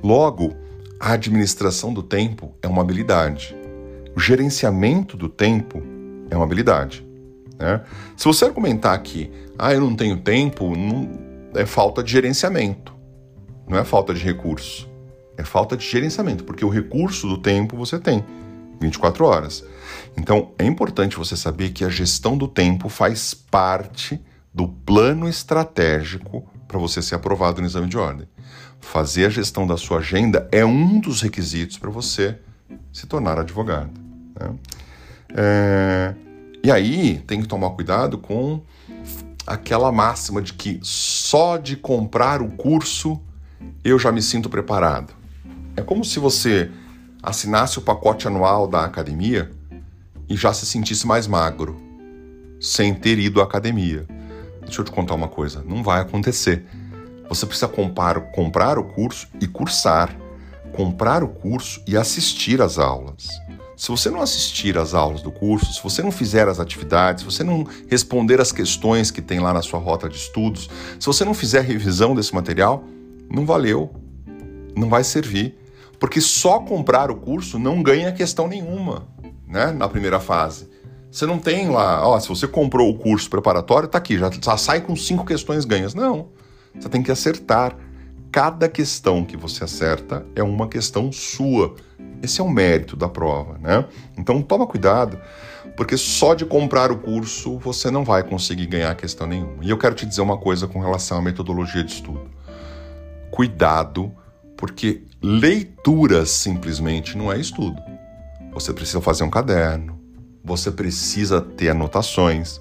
Logo, 0.04 0.54
a 1.00 1.14
administração 1.14 1.94
do 1.94 2.04
tempo 2.04 2.54
é 2.62 2.68
uma 2.68 2.82
habilidade. 2.82 3.56
O 4.16 4.20
gerenciamento 4.20 5.16
do 5.16 5.30
tempo 5.30 5.82
é 6.30 6.36
uma 6.36 6.44
habilidade. 6.44 7.06
Né? 7.58 7.82
Se 8.18 8.26
você 8.26 8.46
argumentar 8.46 8.98
que, 9.00 9.32
ah, 9.58 9.74
eu 9.74 9.82
não 9.82 9.96
tenho 9.96 10.18
tempo, 10.18 10.76
não 10.76 11.10
é 11.56 11.66
falta 11.66 12.04
de 12.04 12.12
gerenciamento. 12.12 12.94
Não 13.68 13.78
é 13.78 13.84
falta 13.84 14.14
de 14.14 14.22
recurso. 14.22 14.90
É 15.38 15.44
falta 15.44 15.78
de 15.78 15.86
gerenciamento, 15.86 16.44
porque 16.44 16.66
o 16.66 16.70
recurso 16.70 17.28
do 17.28 17.38
tempo 17.38 17.78
você 17.78 17.98
tem 17.98 18.24
24 18.82 19.26
horas. 19.26 19.64
Então, 20.18 20.52
é 20.58 20.66
importante 20.66 21.16
você 21.16 21.38
saber 21.38 21.70
que 21.70 21.86
a 21.86 21.90
gestão 21.90 22.38
do 22.38 22.48
tempo 22.48 22.90
faz 22.90 23.34
parte 23.34 24.20
do 24.54 24.68
plano 24.68 25.30
estratégico 25.30 26.51
para 26.72 26.80
você 26.80 27.02
ser 27.02 27.16
aprovado 27.16 27.60
no 27.60 27.68
exame 27.68 27.90
de 27.90 27.98
ordem. 27.98 28.26
Fazer 28.80 29.26
a 29.26 29.30
gestão 29.30 29.68
da 29.68 29.76
sua 29.76 29.98
agenda 29.98 30.48
é 30.54 30.66
um 30.66 31.02
dos 31.02 31.22
requisitos 31.22 31.78
para 31.78 31.90
você 31.90 32.40
se 32.94 33.06
tornar 33.06 33.38
advogado. 33.38 33.92
Né? 34.40 34.56
É... 35.36 36.16
E 36.64 36.72
aí 36.72 37.18
tem 37.28 37.42
que 37.42 37.48
tomar 37.48 37.72
cuidado 37.72 38.18
com 38.18 38.62
aquela 39.46 39.92
máxima 39.92 40.42
de 40.42 40.54
que 40.54 40.80
só 40.82 41.58
de 41.58 41.76
comprar 41.76 42.42
o 42.42 42.52
curso 42.52 43.20
eu 43.84 44.00
já 44.00 44.10
me 44.10 44.22
sinto 44.22 44.50
preparado. 44.50 45.14
É 45.76 45.82
como 45.82 46.06
se 46.06 46.20
você 46.20 46.72
assinasse 47.22 47.80
o 47.80 47.82
pacote 47.82 48.28
anual 48.28 48.66
da 48.66 48.86
academia 48.86 49.52
e 50.30 50.38
já 50.38 50.54
se 50.54 50.66
sentisse 50.66 51.06
mais 51.06 51.28
magro, 51.28 51.82
sem 52.62 52.94
ter 52.94 53.20
ido 53.20 53.42
à 53.42 53.44
academia. 53.44 54.08
Deixa 54.62 54.82
eu 54.82 54.86
te 54.86 54.92
contar 54.92 55.16
uma 55.16 55.28
coisa: 55.28 55.64
não 55.66 55.84
vai 55.84 56.02
acontecer. 56.02 56.66
Você 57.30 57.46
precisa 57.46 57.68
comprar, 57.68 58.20
comprar 58.32 58.78
o 58.78 58.84
curso 58.84 59.28
e 59.40 59.48
cursar, 59.48 60.16
comprar 60.74 61.24
o 61.24 61.30
curso 61.30 61.82
e 61.88 61.96
assistir 61.96 62.62
às 62.62 62.78
aulas. 62.78 63.30
Se 63.78 63.90
você 63.90 64.10
não 64.12 64.22
assistir 64.22 64.78
às 64.78 64.94
aulas 64.94 65.22
do 65.22 65.32
curso, 65.32 65.74
se 65.74 65.82
você 65.82 66.04
não 66.04 66.12
fizer 66.12 66.48
as 66.48 66.60
atividades, 66.60 67.24
se 67.24 67.26
você 67.26 67.44
não 67.44 67.66
responder 67.90 68.40
as 68.40 68.52
questões 68.52 69.10
que 69.10 69.22
tem 69.22 69.40
lá 69.40 69.54
na 69.54 69.62
sua 69.62 69.80
rota 69.80 70.08
de 70.08 70.18
estudos, 70.18 70.70
se 71.00 71.08
você 71.08 71.26
não 71.26 71.34
fizer 71.34 71.62
revisão 71.62 72.14
desse 72.14 72.36
material, 72.36 72.84
não 73.28 73.46
valeu, 73.46 73.90
não 74.76 74.88
vai 74.88 75.04
servir. 75.04 75.58
Porque 76.00 76.20
só 76.20 76.60
comprar 76.60 77.10
o 77.10 77.16
curso 77.16 77.58
não 77.58 77.82
ganha 77.82 78.12
questão 78.12 78.48
nenhuma, 78.48 79.08
né? 79.48 79.72
Na 79.72 79.88
primeira 79.88 80.20
fase. 80.20 80.70
Você 81.12 81.26
não 81.26 81.38
tem 81.38 81.70
lá, 81.70 82.08
ó, 82.08 82.20
se 82.20 82.30
você 82.30 82.48
comprou 82.48 82.90
o 82.90 82.98
curso 82.98 83.30
preparatório, 83.30 83.88
tá 83.88 83.98
aqui, 83.98 84.18
já, 84.18 84.32
já 84.32 84.58
sai 84.58 84.82
com 84.82 84.96
cinco 84.96 85.26
questões 85.26 85.66
ganhas. 85.66 85.94
Não. 85.94 86.30
Você 86.74 86.88
tem 86.88 87.04
que 87.04 87.12
acertar. 87.12 87.76
Cada 88.32 88.70
questão 88.70 89.26
que 89.26 89.36
você 89.36 89.66
acerta 89.66 90.26
é 90.34 90.42
uma 90.42 90.70
questão 90.70 91.12
sua 91.12 91.76
esse 92.22 92.40
é 92.40 92.44
o 92.44 92.50
mérito 92.50 92.96
da 92.96 93.10
prova, 93.10 93.58
né? 93.58 93.86
Então 94.18 94.42
toma 94.42 94.68
cuidado, 94.68 95.20
porque 95.76 95.98
só 95.98 96.36
de 96.36 96.46
comprar 96.46 96.92
o 96.92 97.00
curso 97.00 97.58
você 97.58 97.90
não 97.90 98.04
vai 98.04 98.24
conseguir 98.24 98.68
ganhar 98.68 98.94
questão 98.96 99.26
nenhuma. 99.26 99.64
E 99.64 99.70
eu 99.70 99.78
quero 99.78 99.96
te 99.96 100.06
dizer 100.06 100.22
uma 100.22 100.38
coisa 100.38 100.68
com 100.68 100.80
relação 100.80 101.18
à 101.18 101.22
metodologia 101.22 101.84
de 101.84 101.94
estudo. 101.94 102.30
Cuidado, 103.32 104.12
porque 104.56 105.04
leitura 105.22 106.26
simplesmente 106.26 107.18
não 107.18 107.32
é 107.32 107.40
estudo. 107.40 107.82
Você 108.54 108.74
precisa 108.74 109.02
fazer 109.02 109.24
um 109.24 109.30
caderno, 109.30 110.00
você 110.44 110.72
precisa 110.72 111.42
ter 111.42 111.70
anotações, 111.70 112.60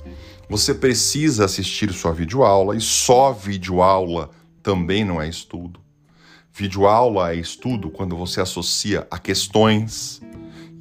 você 0.48 0.74
precisa 0.74 1.44
assistir 1.44 1.92
sua 1.92 2.12
videoaula 2.12 2.76
e 2.76 2.80
só 2.80 3.32
videoaula 3.32 4.30
também 4.62 5.04
não 5.04 5.20
é 5.20 5.28
estudo. 5.28 5.80
Videoaula 6.52 7.32
é 7.32 7.36
estudo 7.36 7.90
quando 7.90 8.16
você 8.16 8.40
associa 8.40 9.06
a 9.10 9.18
questões 9.18 10.20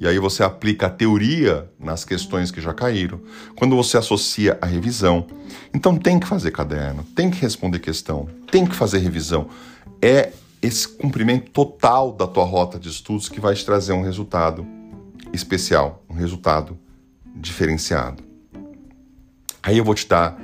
e 0.00 0.08
aí 0.08 0.18
você 0.18 0.42
aplica 0.42 0.86
a 0.86 0.90
teoria 0.90 1.70
nas 1.78 2.04
questões 2.04 2.50
que 2.50 2.60
já 2.60 2.74
caíram. 2.74 3.20
Quando 3.54 3.76
você 3.76 3.96
associa 3.96 4.58
a 4.60 4.66
revisão, 4.66 5.26
então 5.72 5.96
tem 5.96 6.18
que 6.18 6.26
fazer 6.26 6.50
caderno, 6.50 7.04
tem 7.14 7.30
que 7.30 7.40
responder 7.40 7.78
questão, 7.78 8.26
tem 8.50 8.66
que 8.66 8.74
fazer 8.74 8.98
revisão. 8.98 9.48
É 10.02 10.32
esse 10.62 10.88
cumprimento 10.88 11.50
total 11.50 12.12
da 12.12 12.26
tua 12.26 12.44
rota 12.44 12.78
de 12.78 12.88
estudos 12.88 13.28
que 13.28 13.40
vai 13.40 13.54
te 13.54 13.64
trazer 13.64 13.92
um 13.92 14.02
resultado 14.02 14.66
especial, 15.32 16.02
um 16.08 16.14
resultado 16.14 16.78
diferenciado. 17.34 18.22
Aí 19.62 19.78
eu 19.78 19.84
vou 19.84 19.94
te 19.94 20.06
dar 20.08 20.38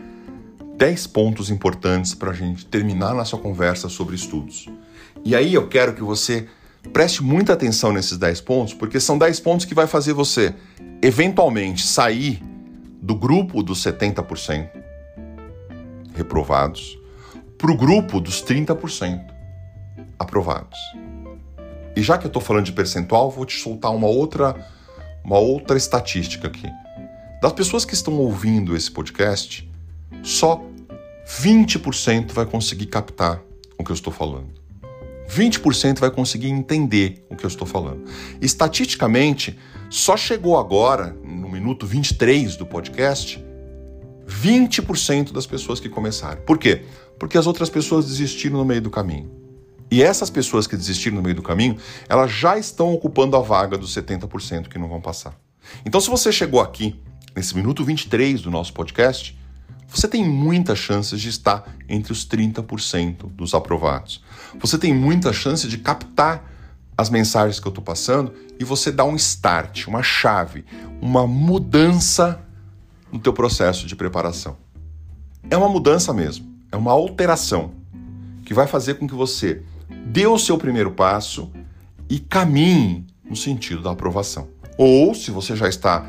10 0.77 1.07
pontos 1.09 1.51
importantes 1.51 2.14
para 2.14 2.31
a 2.31 2.35
gente 2.35 2.66
terminar 2.66 3.14
nossa 3.14 3.37
conversa 3.37 3.88
sobre 3.88 4.14
estudos. 4.14 4.66
E 5.25 5.35
aí 5.35 5.55
eu 5.55 5.68
quero 5.68 5.94
que 5.94 6.03
você 6.03 6.46
preste 6.92 7.22
muita 7.22 7.53
atenção 7.53 7.92
nesses 7.92 8.18
10 8.18 8.40
pontos, 8.42 8.75
porque 8.75 9.01
são 9.01 9.18
10 9.18 9.40
pontos 9.40 9.66
que 9.66 9.75
vai 9.75 9.87
fazer 9.87 10.12
você 10.12 10.55
eventualmente 11.03 11.87
sair 11.87 12.42
do 13.01 13.14
grupo 13.14 13.62
dos 13.62 13.83
70% 13.83 14.68
reprovados 16.14 16.99
para 17.59 17.70
o 17.70 17.77
grupo 17.77 18.20
dos 18.20 18.42
30% 18.42 19.25
aprovados. 20.18 20.79
E 21.94 22.03
já 22.03 22.18
que 22.18 22.27
eu 22.27 22.29
estou 22.29 22.42
falando 22.42 22.66
de 22.66 22.72
percentual, 22.72 23.31
vou 23.31 23.46
te 23.46 23.59
soltar 23.59 23.94
uma 23.94 24.07
outra, 24.07 24.55
uma 25.27 25.39
outra 25.39 25.77
estatística 25.77 26.47
aqui. 26.47 26.69
Das 27.43 27.53
pessoas 27.53 27.85
que 27.85 27.95
estão 27.95 28.15
ouvindo 28.15 28.77
esse 28.77 28.89
podcast, 28.89 29.69
só 30.23 30.65
20% 31.43 32.33
vai 32.33 32.47
conseguir 32.47 32.87
captar 32.87 33.43
o 33.77 33.83
que 33.83 33.91
eu 33.91 33.95
estou 33.95 34.12
falando. 34.12 34.55
20% 35.29 35.99
vai 35.99 36.12
conseguir 36.12 36.49
entender 36.49 37.27
o 37.29 37.35
que 37.35 37.45
eu 37.45 37.49
estou 37.49 37.67
falando. 37.67 38.05
Estatisticamente, 38.41 39.59
só 39.91 40.17
chegou 40.17 40.57
agora, 40.57 41.17
no 41.25 41.49
minuto 41.49 41.85
23 41.85 42.55
do 42.55 42.65
podcast, 42.65 43.45
20% 44.29 45.33
das 45.33 45.45
pessoas 45.45 45.81
que 45.81 45.89
começaram. 45.89 46.41
Por 46.43 46.57
quê? 46.57 46.85
Porque 47.19 47.37
as 47.37 47.49
outras 47.49 47.69
pessoas 47.69 48.07
desistiram 48.07 48.59
no 48.59 48.65
meio 48.65 48.81
do 48.81 48.91
caminho. 48.91 49.46
E 49.90 50.03
essas 50.03 50.31
pessoas 50.31 50.66
que 50.66 50.77
desistiram 50.77 51.16
no 51.16 51.22
meio 51.22 51.37
do 51.37 51.42
caminho, 51.42 51.77
elas 52.09 52.31
já 52.31 52.59
estão 52.59 52.92
ocupando 52.92 53.37
a 53.37 53.40
vaga 53.40 53.79
dos 53.79 53.94
70% 53.94 54.68
que 54.68 54.79
não 54.79 54.88
vão 54.88 55.01
passar. 55.01 55.35
Então, 55.85 56.01
se 56.01 56.11
você 56.11 56.33
chegou 56.33 56.61
aqui, 56.61 57.01
nesse 57.35 57.55
minuto 57.55 57.85
23 57.85 58.42
do 58.42 58.51
nosso 58.51 58.72
podcast, 58.72 59.38
você 59.88 60.09
tem 60.09 60.29
muitas 60.29 60.79
chances 60.79 61.20
de 61.20 61.29
estar 61.29 61.77
entre 61.88 62.12
os 62.12 62.27
30% 62.27 63.31
dos 63.31 63.55
aprovados. 63.55 64.22
Você 64.59 64.77
tem 64.77 64.92
muita 64.92 65.33
chance 65.33 65.68
de 65.68 65.79
captar 65.79 66.44
as 66.99 67.11
mensagens 67.11 67.61
que 67.61 67.66
eu 67.66 67.70
estou 67.70 67.85
passando 67.85 68.33
e 68.59 68.64
você 68.64 68.90
dar 68.90 69.05
um 69.05 69.14
start, 69.14 69.87
uma 69.87 70.03
chave, 70.03 70.64
uma 71.01 71.27
mudança 71.27 72.40
no 73.12 73.18
teu 73.18 73.33
processo 73.33 73.87
de 73.87 73.94
preparação. 73.94 74.57
É 75.49 75.57
uma 75.57 75.68
mudança 75.68 76.12
mesmo, 76.12 76.53
é 76.72 76.77
uma 76.77 76.92
alteração 76.92 77.75
que 78.44 78.55
vai 78.55 78.66
fazer 78.66 78.94
com 78.94 79.07
que 79.07 79.14
você 79.14 79.62
dê 79.88 80.27
o 80.27 80.38
seu 80.38 80.59
primeiro 80.59 80.90
passo 80.90 81.51
e 82.09 82.18
caminhe 82.18 83.07
no 83.25 83.37
sentido 83.37 83.83
da 83.83 83.90
aprovação. 83.90 84.49
Ou, 84.79 85.14
se 85.14 85.31
você 85.31 85.57
já 85.57 85.68
está 85.68 86.07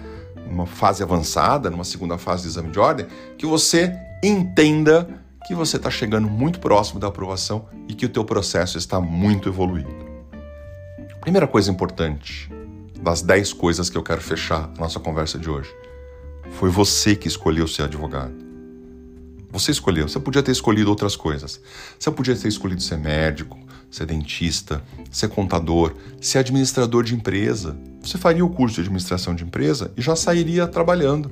numa 0.50 0.66
fase 0.66 1.04
avançada, 1.04 1.70
numa 1.70 1.84
segunda 1.84 2.18
fase 2.18 2.44
de 2.44 2.50
exame 2.50 2.70
de 2.70 2.80
ordem, 2.80 3.08
que 3.38 3.46
você 3.46 3.94
entenda 4.24 5.08
que 5.48 5.56
você 5.56 5.78
está 5.78 5.90
chegando 5.90 6.30
muito 6.30 6.60
próximo 6.60 7.00
da 7.00 7.08
aprovação 7.08 7.68
e 7.88 7.94
que 7.94 8.06
o 8.06 8.10
teu 8.10 8.26
processo 8.26 8.78
está 8.78 9.00
muito 9.00 9.48
evoluído. 9.50 9.90
Primeira 11.22 11.48
coisa 11.48 11.72
importante, 11.72 12.50
das 13.02 13.22
10 13.22 13.54
coisas 13.54 13.90
que 13.90 13.98
eu 13.98 14.04
quero 14.04 14.22
fechar 14.22 14.70
a 14.76 14.82
nossa 14.82 15.00
conversa 15.00 15.38
de 15.38 15.50
hoje, 15.50 15.74
foi 16.52 16.70
você 16.70 17.16
que 17.16 17.28
escolheu 17.28 17.68
ser 17.68 17.84
advogado. 17.84 18.47
Você 19.52 19.72
escolheu. 19.72 20.08
Você 20.08 20.20
podia 20.20 20.44
ter 20.44 20.52
escolhido 20.52 20.90
outras 20.90 21.16
coisas. 21.16 21.62
Você 21.98 22.12
podia 22.12 22.36
ter 22.36 22.48
escolhido 22.48 22.82
ser 22.82 22.98
médico, 22.98 23.58
ser 23.90 24.06
dentista, 24.06 24.84
ser 25.10 25.30
contador, 25.30 25.94
ser 26.22 26.40
administrador 26.40 27.04
de 27.04 27.16
empresa. 27.16 27.78
Você 28.02 28.18
faria 28.18 28.46
o 28.46 28.50
curso 28.50 28.76
de 28.76 28.82
administração 28.82 29.34
de 29.34 29.44
empresa 29.44 29.92
e 29.96 30.02
já 30.02 30.16
sairia 30.16 30.68
trabalhando. 30.68 31.32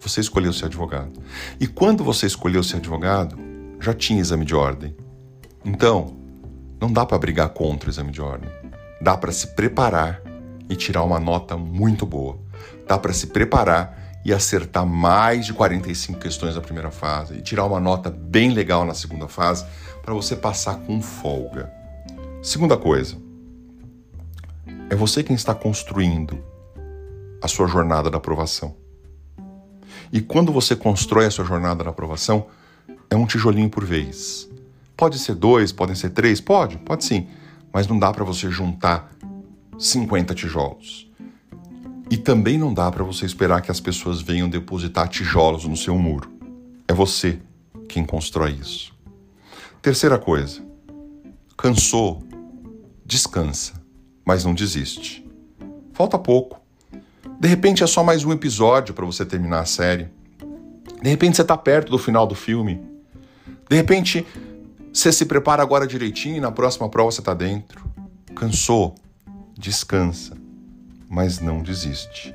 Você 0.00 0.20
escolheu 0.20 0.52
ser 0.52 0.66
advogado. 0.66 1.20
E 1.58 1.66
quando 1.66 2.04
você 2.04 2.26
escolheu 2.26 2.62
ser 2.62 2.76
advogado, 2.76 3.36
já 3.80 3.94
tinha 3.94 4.20
exame 4.20 4.44
de 4.44 4.54
ordem. 4.54 4.96
Então, 5.64 6.16
não 6.80 6.92
dá 6.92 7.04
para 7.04 7.18
brigar 7.18 7.48
contra 7.50 7.88
o 7.88 7.92
exame 7.92 8.12
de 8.12 8.20
ordem. 8.20 8.50
Dá 9.00 9.16
para 9.16 9.32
se 9.32 9.48
preparar 9.54 10.22
e 10.68 10.76
tirar 10.76 11.02
uma 11.02 11.18
nota 11.18 11.56
muito 11.56 12.04
boa. 12.06 12.38
Dá 12.86 12.98
para 12.98 13.12
se 13.12 13.28
preparar 13.28 14.07
e 14.24 14.32
acertar 14.32 14.84
mais 14.84 15.46
de 15.46 15.52
45 15.52 16.18
questões 16.18 16.54
na 16.54 16.60
primeira 16.60 16.90
fase 16.90 17.34
e 17.38 17.42
tirar 17.42 17.64
uma 17.64 17.80
nota 17.80 18.10
bem 18.10 18.50
legal 18.50 18.84
na 18.84 18.94
segunda 18.94 19.28
fase 19.28 19.64
para 20.02 20.14
você 20.14 20.36
passar 20.36 20.76
com 20.80 21.00
folga. 21.00 21.72
Segunda 22.42 22.76
coisa, 22.76 23.16
é 24.90 24.94
você 24.94 25.22
quem 25.22 25.36
está 25.36 25.54
construindo 25.54 26.42
a 27.42 27.48
sua 27.48 27.66
jornada 27.66 28.10
da 28.10 28.18
aprovação. 28.18 28.76
E 30.12 30.20
quando 30.20 30.52
você 30.52 30.74
constrói 30.74 31.26
a 31.26 31.30
sua 31.30 31.44
jornada 31.44 31.84
da 31.84 31.90
aprovação, 31.90 32.46
é 33.10 33.16
um 33.16 33.26
tijolinho 33.26 33.68
por 33.68 33.84
vez. 33.84 34.48
Pode 34.96 35.18
ser 35.18 35.34
dois, 35.34 35.72
podem 35.72 35.94
ser 35.94 36.10
três, 36.10 36.40
pode, 36.40 36.78
pode 36.78 37.04
sim, 37.04 37.28
mas 37.72 37.86
não 37.86 37.98
dá 37.98 38.12
para 38.12 38.24
você 38.24 38.50
juntar 38.50 39.10
50 39.78 40.34
tijolos. 40.34 41.07
E 42.10 42.16
também 42.16 42.56
não 42.56 42.72
dá 42.72 42.90
para 42.90 43.04
você 43.04 43.26
esperar 43.26 43.60
que 43.60 43.70
as 43.70 43.80
pessoas 43.80 44.22
venham 44.22 44.48
depositar 44.48 45.08
tijolos 45.08 45.66
no 45.66 45.76
seu 45.76 45.98
muro. 45.98 46.30
É 46.86 46.94
você 46.94 47.38
quem 47.88 48.04
constrói 48.04 48.52
isso. 48.52 48.94
Terceira 49.82 50.18
coisa, 50.18 50.62
cansou, 51.56 52.22
descansa, 53.04 53.74
mas 54.24 54.44
não 54.44 54.54
desiste. 54.54 55.26
Falta 55.92 56.18
pouco. 56.18 56.60
De 57.38 57.46
repente 57.46 57.84
é 57.84 57.86
só 57.86 58.02
mais 58.02 58.24
um 58.24 58.32
episódio 58.32 58.94
para 58.94 59.04
você 59.04 59.24
terminar 59.24 59.60
a 59.60 59.66
série. 59.66 60.08
De 61.02 61.08
repente 61.10 61.36
você 61.36 61.42
está 61.42 61.56
perto 61.56 61.90
do 61.90 61.98
final 61.98 62.26
do 62.26 62.34
filme. 62.34 62.80
De 63.68 63.76
repente 63.76 64.26
você 64.92 65.12
se 65.12 65.26
prepara 65.26 65.62
agora 65.62 65.86
direitinho 65.86 66.38
e 66.38 66.40
na 66.40 66.50
próxima 66.50 66.88
prova 66.88 67.10
você 67.10 67.20
está 67.20 67.34
dentro. 67.34 67.84
Cansou, 68.34 68.94
descansa, 69.56 70.36
mas 71.08 71.40
não 71.40 71.62
desiste. 71.62 72.34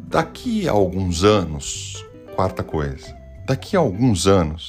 Daqui 0.00 0.68
a 0.68 0.72
alguns 0.72 1.24
anos, 1.24 2.04
quarta 2.34 2.62
coisa, 2.62 3.16
daqui 3.46 3.76
a 3.76 3.80
alguns 3.80 4.26
anos, 4.26 4.68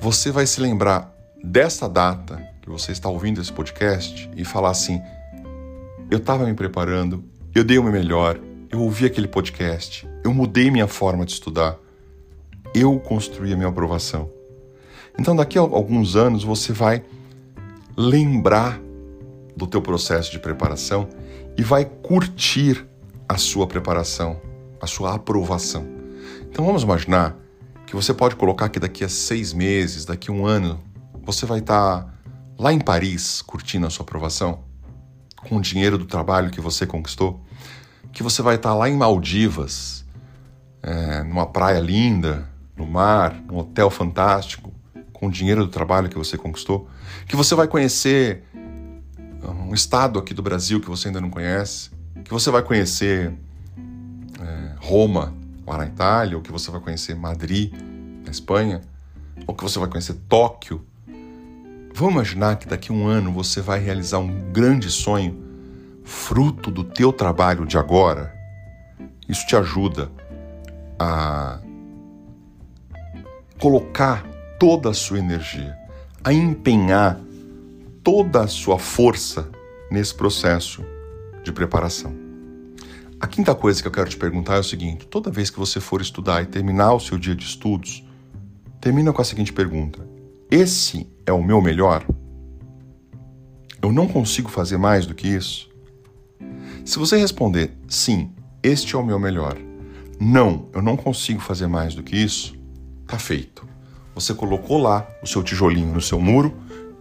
você 0.00 0.30
vai 0.30 0.46
se 0.46 0.60
lembrar 0.60 1.14
dessa 1.42 1.88
data 1.88 2.42
que 2.60 2.68
você 2.68 2.92
está 2.92 3.08
ouvindo 3.08 3.40
esse 3.40 3.52
podcast 3.52 4.30
e 4.36 4.44
falar 4.44 4.70
assim: 4.70 5.00
eu 6.10 6.18
estava 6.18 6.44
me 6.44 6.54
preparando, 6.54 7.24
eu 7.54 7.64
dei 7.64 7.78
o 7.78 7.82
meu 7.82 7.92
melhor, 7.92 8.38
eu 8.70 8.80
ouvi 8.80 9.06
aquele 9.06 9.28
podcast, 9.28 10.08
eu 10.24 10.32
mudei 10.32 10.70
minha 10.70 10.86
forma 10.86 11.24
de 11.24 11.32
estudar, 11.32 11.76
eu 12.74 12.98
construí 13.00 13.52
a 13.52 13.56
minha 13.56 13.68
aprovação. 13.68 14.30
Então, 15.18 15.34
daqui 15.34 15.58
a 15.58 15.60
alguns 15.60 16.16
anos, 16.16 16.44
você 16.44 16.72
vai 16.72 17.02
lembrar 17.96 18.80
do 19.56 19.66
teu 19.66 19.82
processo 19.82 20.30
de 20.30 20.38
preparação 20.38 21.08
e 21.56 21.62
vai 21.62 21.84
curtir 21.84 22.86
a 23.28 23.36
sua 23.36 23.66
preparação, 23.66 24.40
a 24.80 24.86
sua 24.86 25.14
aprovação. 25.14 25.86
Então, 26.50 26.64
vamos 26.64 26.82
imaginar 26.82 27.36
que 27.86 27.94
você 27.94 28.14
pode 28.14 28.36
colocar 28.36 28.68
que 28.68 28.78
daqui 28.78 29.04
a 29.04 29.08
seis 29.08 29.52
meses, 29.52 30.04
daqui 30.04 30.30
a 30.30 30.34
um 30.34 30.46
ano, 30.46 30.80
você 31.22 31.46
vai 31.46 31.58
estar 31.60 32.14
lá 32.58 32.72
em 32.72 32.78
Paris 32.78 33.42
curtindo 33.42 33.86
a 33.86 33.90
sua 33.90 34.04
aprovação 34.04 34.64
com 35.48 35.56
o 35.56 35.60
dinheiro 35.60 35.96
do 35.96 36.04
trabalho 36.04 36.50
que 36.50 36.60
você 36.60 36.86
conquistou, 36.86 37.40
que 38.12 38.22
você 38.22 38.42
vai 38.42 38.56
estar 38.56 38.74
lá 38.74 38.88
em 38.88 38.96
Maldivas, 38.96 40.04
é, 40.82 41.22
numa 41.22 41.46
praia 41.46 41.80
linda, 41.80 42.48
no 42.76 42.86
mar, 42.86 43.34
num 43.46 43.58
hotel 43.58 43.90
fantástico, 43.90 44.72
com 45.12 45.26
o 45.26 45.30
dinheiro 45.30 45.64
do 45.64 45.70
trabalho 45.70 46.08
que 46.08 46.18
você 46.18 46.36
conquistou, 46.36 46.88
que 47.26 47.36
você 47.36 47.54
vai 47.54 47.68
conhecer 47.68 48.44
um 49.48 49.74
estado 49.74 50.18
aqui 50.18 50.34
do 50.34 50.42
Brasil 50.42 50.80
que 50.80 50.88
você 50.88 51.08
ainda 51.08 51.20
não 51.20 51.30
conhece, 51.30 51.90
que 52.24 52.30
você 52.30 52.50
vai 52.50 52.62
conhecer 52.62 53.32
é, 54.40 54.74
Roma, 54.78 55.34
lá 55.66 55.78
na 55.78 55.86
Itália, 55.86 56.36
ou 56.36 56.42
que 56.42 56.52
você 56.52 56.70
vai 56.70 56.80
conhecer 56.80 57.14
Madrid, 57.14 57.72
na 58.24 58.30
Espanha, 58.30 58.80
ou 59.46 59.54
que 59.54 59.62
você 59.62 59.78
vai 59.78 59.88
conhecer 59.88 60.14
Tóquio, 60.28 60.84
Vamos 62.00 62.14
imaginar 62.14 62.56
que 62.56 62.66
daqui 62.66 62.90
a 62.90 62.94
um 62.94 63.06
ano 63.06 63.32
você 63.32 63.60
vai 63.60 63.78
realizar 63.78 64.18
um 64.18 64.52
grande 64.52 64.90
sonho, 64.90 65.38
fruto 66.04 66.70
do 66.70 66.84
teu 66.84 67.12
trabalho 67.12 67.66
de 67.66 67.76
agora. 67.76 68.34
Isso 69.28 69.46
te 69.46 69.56
ajuda 69.56 70.10
a 70.98 71.58
colocar 73.60 74.24
toda 74.58 74.90
a 74.90 74.94
sua 74.94 75.18
energia, 75.18 75.76
a 76.24 76.32
empenhar 76.32 77.20
toda 78.10 78.40
a 78.40 78.48
sua 78.48 78.76
força 78.76 79.48
nesse 79.88 80.12
processo 80.12 80.84
de 81.44 81.52
preparação. 81.52 82.12
A 83.20 83.26
quinta 83.28 83.54
coisa 83.54 83.80
que 83.80 83.86
eu 83.86 83.92
quero 83.92 84.10
te 84.10 84.16
perguntar 84.16 84.56
é 84.56 84.58
o 84.58 84.64
seguinte: 84.64 85.06
toda 85.06 85.30
vez 85.30 85.48
que 85.48 85.60
você 85.60 85.78
for 85.78 86.00
estudar 86.00 86.42
e 86.42 86.46
terminar 86.46 86.92
o 86.92 86.98
seu 86.98 87.16
dia 87.16 87.36
de 87.36 87.44
estudos, 87.44 88.04
termina 88.80 89.12
com 89.12 89.22
a 89.22 89.24
seguinte 89.24 89.52
pergunta: 89.52 90.04
esse 90.50 91.08
é 91.24 91.32
o 91.32 91.40
meu 91.40 91.62
melhor? 91.62 92.04
Eu 93.80 93.92
não 93.92 94.08
consigo 94.08 94.50
fazer 94.50 94.76
mais 94.76 95.06
do 95.06 95.14
que 95.14 95.28
isso? 95.28 95.70
Se 96.84 96.98
você 96.98 97.16
responder 97.16 97.78
sim, 97.86 98.32
este 98.60 98.96
é 98.96 98.98
o 98.98 99.06
meu 99.06 99.20
melhor, 99.20 99.56
não, 100.18 100.68
eu 100.74 100.82
não 100.82 100.96
consigo 100.96 101.40
fazer 101.40 101.68
mais 101.68 101.94
do 101.94 102.02
que 102.02 102.16
isso, 102.16 102.56
tá 103.06 103.20
feito. 103.20 103.64
Você 104.16 104.34
colocou 104.34 104.78
lá 104.78 105.06
o 105.22 105.28
seu 105.28 105.44
tijolinho 105.44 105.94
no 105.94 106.00
seu 106.00 106.20
muro 106.20 106.52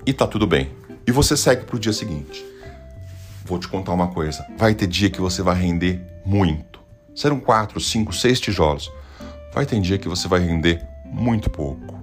e 0.06 0.13
tá 0.13 0.28
tudo 0.28 0.45
bem. 0.45 0.78
E 1.10 1.12
você 1.12 1.36
segue 1.36 1.65
pro 1.65 1.80
dia 1.80 1.91
seguinte. 1.91 2.45
Vou 3.43 3.58
te 3.58 3.67
contar 3.67 3.93
uma 3.93 4.10
coisa: 4.10 4.45
vai 4.56 4.76
ter 4.76 4.86
dia 4.86 5.10
que 5.10 5.19
você 5.19 5.41
vai 5.41 5.60
render 5.60 6.00
muito. 6.24 6.80
Serão 7.15 7.39
quatro, 7.39 7.80
cinco, 7.80 8.13
seis 8.13 8.39
tijolos. 8.39 8.91
Vai 9.52 9.65
ter 9.65 9.82
dia 9.82 9.98
que 9.98 10.08
você 10.08 10.28
vai 10.28 10.39
render 10.39 10.86
muito 11.04 11.50
pouco. 11.50 12.00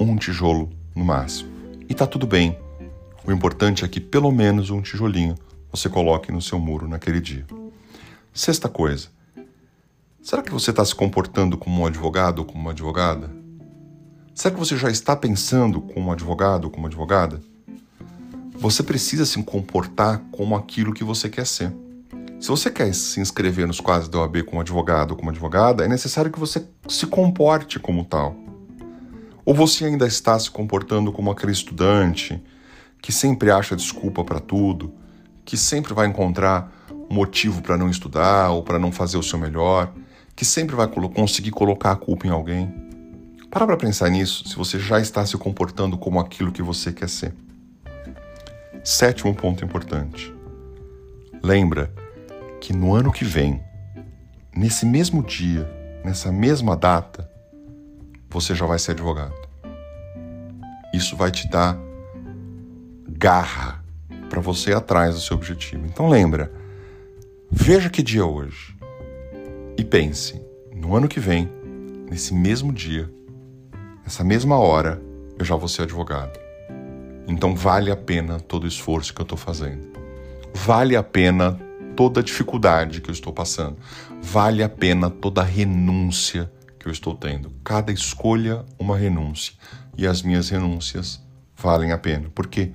Um 0.00 0.16
tijolo 0.16 0.72
no 0.92 1.04
máximo. 1.04 1.52
E 1.88 1.94
tá 1.94 2.04
tudo 2.04 2.26
bem. 2.26 2.58
O 3.24 3.30
importante 3.30 3.84
é 3.84 3.88
que 3.88 4.00
pelo 4.00 4.32
menos 4.32 4.70
um 4.70 4.82
tijolinho 4.82 5.36
você 5.70 5.88
coloque 5.88 6.32
no 6.32 6.42
seu 6.42 6.58
muro 6.58 6.88
naquele 6.88 7.20
dia. 7.20 7.46
Sexta 8.34 8.68
coisa. 8.68 9.06
Será 10.20 10.42
que 10.42 10.50
você 10.50 10.70
está 10.70 10.84
se 10.84 10.96
comportando 10.96 11.56
como 11.56 11.80
um 11.80 11.86
advogado 11.86 12.40
ou 12.40 12.44
como 12.44 12.58
uma 12.58 12.72
advogada? 12.72 13.30
Será 14.34 14.52
que 14.52 14.58
você 14.58 14.76
já 14.76 14.90
está 14.90 15.14
pensando 15.14 15.80
como 15.80 16.08
um 16.08 16.12
advogado 16.12 16.64
ou 16.64 16.70
como 16.72 16.86
uma 16.86 16.88
advogada? 16.88 17.40
Você 18.60 18.82
precisa 18.82 19.24
se 19.24 19.40
comportar 19.44 20.20
como 20.32 20.56
aquilo 20.56 20.92
que 20.92 21.04
você 21.04 21.28
quer 21.28 21.46
ser. 21.46 21.72
Se 22.40 22.48
você 22.48 22.68
quer 22.68 22.92
se 22.92 23.20
inscrever 23.20 23.68
nos 23.68 23.78
quadros 23.78 24.08
da 24.08 24.18
OAB 24.18 24.42
como 24.42 24.60
advogado 24.60 25.12
ou 25.12 25.16
como 25.16 25.30
advogada, 25.30 25.84
é 25.84 25.88
necessário 25.88 26.28
que 26.28 26.40
você 26.40 26.66
se 26.88 27.06
comporte 27.06 27.78
como 27.78 28.04
tal. 28.04 28.34
Ou 29.44 29.54
você 29.54 29.84
ainda 29.84 30.08
está 30.08 30.36
se 30.40 30.50
comportando 30.50 31.12
como 31.12 31.30
aquele 31.30 31.52
estudante 31.52 32.42
que 33.00 33.12
sempre 33.12 33.48
acha 33.48 33.76
desculpa 33.76 34.24
para 34.24 34.40
tudo, 34.40 34.92
que 35.44 35.56
sempre 35.56 35.94
vai 35.94 36.08
encontrar 36.08 36.72
motivo 37.08 37.62
para 37.62 37.76
não 37.76 37.88
estudar 37.88 38.50
ou 38.50 38.64
para 38.64 38.78
não 38.78 38.90
fazer 38.90 39.18
o 39.18 39.22
seu 39.22 39.38
melhor, 39.38 39.92
que 40.34 40.44
sempre 40.44 40.74
vai 40.74 40.88
conseguir 40.88 41.52
colocar 41.52 41.92
a 41.92 41.96
culpa 41.96 42.26
em 42.26 42.30
alguém? 42.30 42.74
Para 43.52 43.64
para 43.64 43.76
pensar 43.76 44.10
nisso, 44.10 44.48
se 44.48 44.56
você 44.56 44.80
já 44.80 44.98
está 45.00 45.24
se 45.24 45.36
comportando 45.36 45.96
como 45.96 46.18
aquilo 46.18 46.50
que 46.50 46.60
você 46.60 46.92
quer 46.92 47.08
ser. 47.08 47.32
Sétimo 48.90 49.34
ponto 49.34 49.62
importante. 49.62 50.34
Lembra 51.42 51.92
que 52.58 52.72
no 52.72 52.94
ano 52.94 53.12
que 53.12 53.22
vem, 53.22 53.62
nesse 54.56 54.86
mesmo 54.86 55.22
dia, 55.22 55.70
nessa 56.02 56.32
mesma 56.32 56.74
data, 56.74 57.30
você 58.30 58.54
já 58.54 58.64
vai 58.64 58.78
ser 58.78 58.92
advogado. 58.92 59.34
Isso 60.94 61.14
vai 61.16 61.30
te 61.30 61.46
dar 61.50 61.78
garra 63.06 63.84
para 64.30 64.40
você 64.40 64.70
ir 64.70 64.76
atrás 64.76 65.14
do 65.14 65.20
seu 65.20 65.36
objetivo. 65.36 65.84
Então 65.84 66.08
lembra, 66.08 66.50
veja 67.50 67.90
que 67.90 68.02
dia 68.02 68.22
é 68.22 68.24
hoje 68.24 68.74
e 69.76 69.84
pense, 69.84 70.40
no 70.74 70.96
ano 70.96 71.08
que 71.08 71.20
vem, 71.20 71.46
nesse 72.10 72.32
mesmo 72.32 72.72
dia, 72.72 73.06
nessa 74.02 74.24
mesma 74.24 74.56
hora, 74.56 74.98
eu 75.38 75.44
já 75.44 75.56
vou 75.56 75.68
ser 75.68 75.82
advogado. 75.82 76.47
Então 77.28 77.54
vale 77.54 77.90
a 77.90 77.96
pena 77.96 78.40
todo 78.40 78.64
o 78.64 78.66
esforço 78.66 79.12
que 79.14 79.20
eu 79.20 79.24
estou 79.24 79.36
fazendo. 79.36 79.86
Vale 80.54 80.96
a 80.96 81.02
pena 81.02 81.60
toda 81.94 82.20
a 82.20 82.22
dificuldade 82.22 83.02
que 83.02 83.10
eu 83.10 83.12
estou 83.12 83.32
passando. 83.32 83.76
Vale 84.22 84.62
a 84.62 84.68
pena 84.68 85.10
toda 85.10 85.42
a 85.42 85.44
renúncia 85.44 86.50
que 86.78 86.88
eu 86.88 86.92
estou 86.92 87.14
tendo. 87.14 87.50
Cada 87.62 87.92
escolha, 87.92 88.64
uma 88.78 88.96
renúncia. 88.96 89.52
E 89.96 90.06
as 90.06 90.22
minhas 90.22 90.48
renúncias 90.48 91.22
valem 91.54 91.92
a 91.92 91.98
pena, 91.98 92.30
porque 92.34 92.72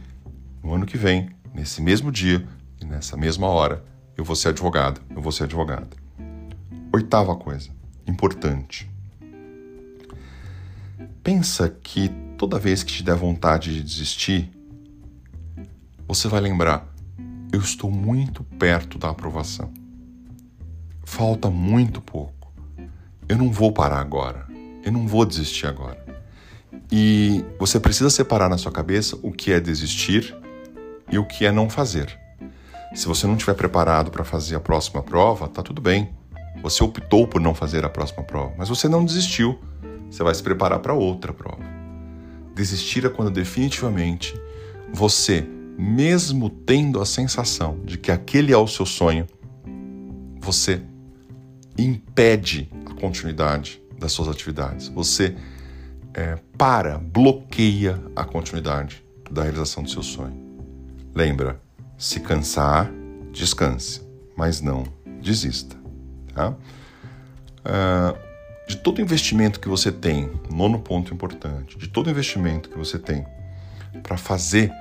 no 0.62 0.74
ano 0.74 0.86
que 0.86 0.98
vem, 0.98 1.30
nesse 1.54 1.82
mesmo 1.82 2.12
dia 2.12 2.46
e 2.80 2.86
nessa 2.86 3.18
mesma 3.18 3.48
hora, 3.48 3.84
eu 4.16 4.24
vou 4.24 4.36
ser 4.36 4.50
advogado, 4.50 5.02
eu 5.10 5.22
vou 5.22 5.32
ser 5.32 5.46
advogada. 5.46 5.88
Oitava 6.94 7.36
coisa, 7.36 7.70
importante. 8.06 8.92
Pensa 11.24 11.70
que 11.70 12.12
toda 12.38 12.60
vez 12.60 12.84
que 12.84 12.94
te 12.94 13.04
der 13.04 13.16
vontade 13.16 13.74
de 13.74 13.84
desistir, 13.84 14.52
você 16.08 16.28
vai 16.28 16.42
lembrar: 16.42 16.94
eu 17.52 17.60
estou 17.60 17.92
muito 17.92 18.44
perto 18.44 18.98
da 18.98 19.10
aprovação. 19.10 19.72
Falta 21.04 21.50
muito 21.50 22.02
pouco. 22.02 22.52
Eu 23.30 23.38
não 23.38 23.52
vou 23.52 23.72
parar 23.72 24.00
agora. 24.00 24.48
Eu 24.84 24.92
não 24.92 25.08
vou 25.08 25.26
desistir 25.26 25.68
agora. 25.68 26.04
E 26.92 27.46
você 27.60 27.80
precisa 27.80 28.10
separar 28.10 28.50
na 28.50 28.58
sua 28.58 28.72
cabeça 28.72 29.18
o 29.22 29.32
que 29.32 29.52
é 29.52 29.60
desistir 29.60 30.36
e 31.12 31.18
o 31.18 31.26
que 31.26 31.46
é 31.46 31.52
não 31.52 31.70
fazer. 31.70 32.20
Se 32.94 33.08
você 33.08 33.26
não 33.26 33.34
estiver 33.34 33.56
preparado 33.56 34.12
para 34.12 34.24
fazer 34.24 34.56
a 34.56 34.60
próxima 34.60 35.02
prova, 35.02 35.48
tá 35.48 35.64
tudo 35.64 35.82
bem. 35.82 36.10
Você 36.62 36.84
optou 36.84 37.28
por 37.28 37.42
não 37.42 37.54
fazer 37.54 37.84
a 37.86 37.90
próxima 37.90 38.24
prova, 38.24 38.54
mas 38.58 38.70
você 38.70 38.88
não 38.88 39.04
desistiu. 39.04 39.60
Você 40.10 40.24
vai 40.24 40.34
se 40.34 40.44
preparar 40.44 40.80
para 40.80 40.94
outra 40.94 41.34
prova. 41.34 41.83
Desistir 42.56 43.06
é 43.06 43.10
quando 43.10 43.32
definitivamente 43.32 44.40
você, 44.94 45.46
mesmo 45.78 46.50
tendo 46.50 47.02
a 47.02 47.06
sensação 47.06 47.80
de 47.84 47.98
que 47.98 48.12
aquele 48.12 48.54
é 48.54 48.58
o 48.58 48.68
seu 48.68 48.86
sonho, 48.86 49.28
você 50.40 50.82
impede 51.78 52.70
a 52.86 52.94
continuidade 52.94 53.82
das 53.98 54.12
suas 54.12 54.28
atividades. 54.28 54.88
Você 54.90 55.36
é, 56.14 56.38
para, 56.58 56.98
bloqueia 57.00 58.00
a 58.16 58.24
continuidade 58.24 59.04
da 59.32 59.44
realização 59.44 59.82
do 59.82 59.90
seu 59.90 60.04
sonho. 60.04 60.38
Lembra, 61.16 61.60
se 61.98 62.20
cansar, 62.20 62.92
descanse, 63.32 64.02
mas 64.38 64.62
não 64.62 64.84
desista. 65.22 65.76
Tá? 66.34 66.50
Uh, 66.50 68.18
de 68.68 68.78
todo 68.78 69.02
investimento 69.02 69.60
que 69.60 69.68
você 69.68 69.92
tem, 69.92 70.32
nono 70.52 70.80
ponto 70.80 71.14
importante, 71.14 71.78
de 71.78 71.88
todo 71.88 72.10
investimento 72.10 72.70
que 72.70 72.78
você 72.78 72.98
tem 72.98 73.26
para 74.02 74.18
fazer 74.18 74.72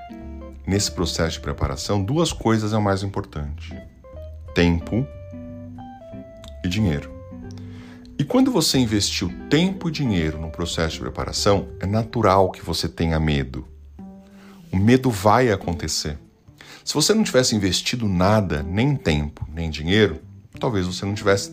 nesse 0.66 0.90
processo 0.90 1.32
de 1.32 1.40
preparação, 1.40 2.02
duas 2.02 2.32
coisas 2.32 2.72
é 2.72 2.76
o 2.76 2.82
mais 2.82 3.02
importante: 3.02 3.76
tempo 4.54 5.06
e 6.64 6.68
dinheiro. 6.68 7.10
E 8.18 8.24
quando 8.24 8.52
você 8.52 8.78
investiu 8.78 9.32
tempo 9.50 9.88
e 9.88 9.92
dinheiro 9.92 10.38
no 10.38 10.50
processo 10.50 10.94
de 10.94 11.00
preparação, 11.00 11.68
é 11.80 11.86
natural 11.86 12.52
que 12.52 12.64
você 12.64 12.88
tenha 12.88 13.18
medo. 13.18 13.66
O 14.70 14.76
medo 14.76 15.10
vai 15.10 15.50
acontecer. 15.50 16.18
Se 16.84 16.94
você 16.94 17.14
não 17.14 17.24
tivesse 17.24 17.54
investido 17.54 18.08
nada, 18.08 18.62
nem 18.62 18.96
tempo, 18.96 19.46
nem 19.52 19.70
dinheiro, 19.70 20.20
talvez 20.58 20.86
você 20.86 21.04
não 21.04 21.14
tivesse 21.14 21.52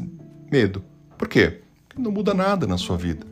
medo. 0.52 0.84
Por 1.18 1.28
quê? 1.28 1.62
Não 2.00 2.12
muda 2.12 2.34
nada 2.34 2.66
na 2.66 2.78
sua 2.78 2.96
vida. 2.96 3.28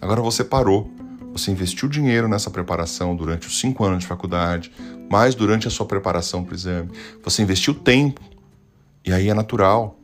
Agora 0.00 0.22
você 0.22 0.44
parou, 0.44 0.88
você 1.32 1.50
investiu 1.50 1.88
dinheiro 1.88 2.28
nessa 2.28 2.48
preparação 2.48 3.16
durante 3.16 3.48
os 3.48 3.58
cinco 3.58 3.84
anos 3.84 3.98
de 4.00 4.06
faculdade, 4.06 4.70
mais 5.10 5.34
durante 5.34 5.66
a 5.66 5.70
sua 5.70 5.86
preparação 5.86 6.44
para 6.44 6.52
o 6.52 6.54
exame. 6.54 6.90
Você 7.24 7.42
investiu 7.42 7.74
tempo, 7.74 8.20
e 9.04 9.12
aí 9.12 9.28
é 9.28 9.34
natural. 9.34 9.98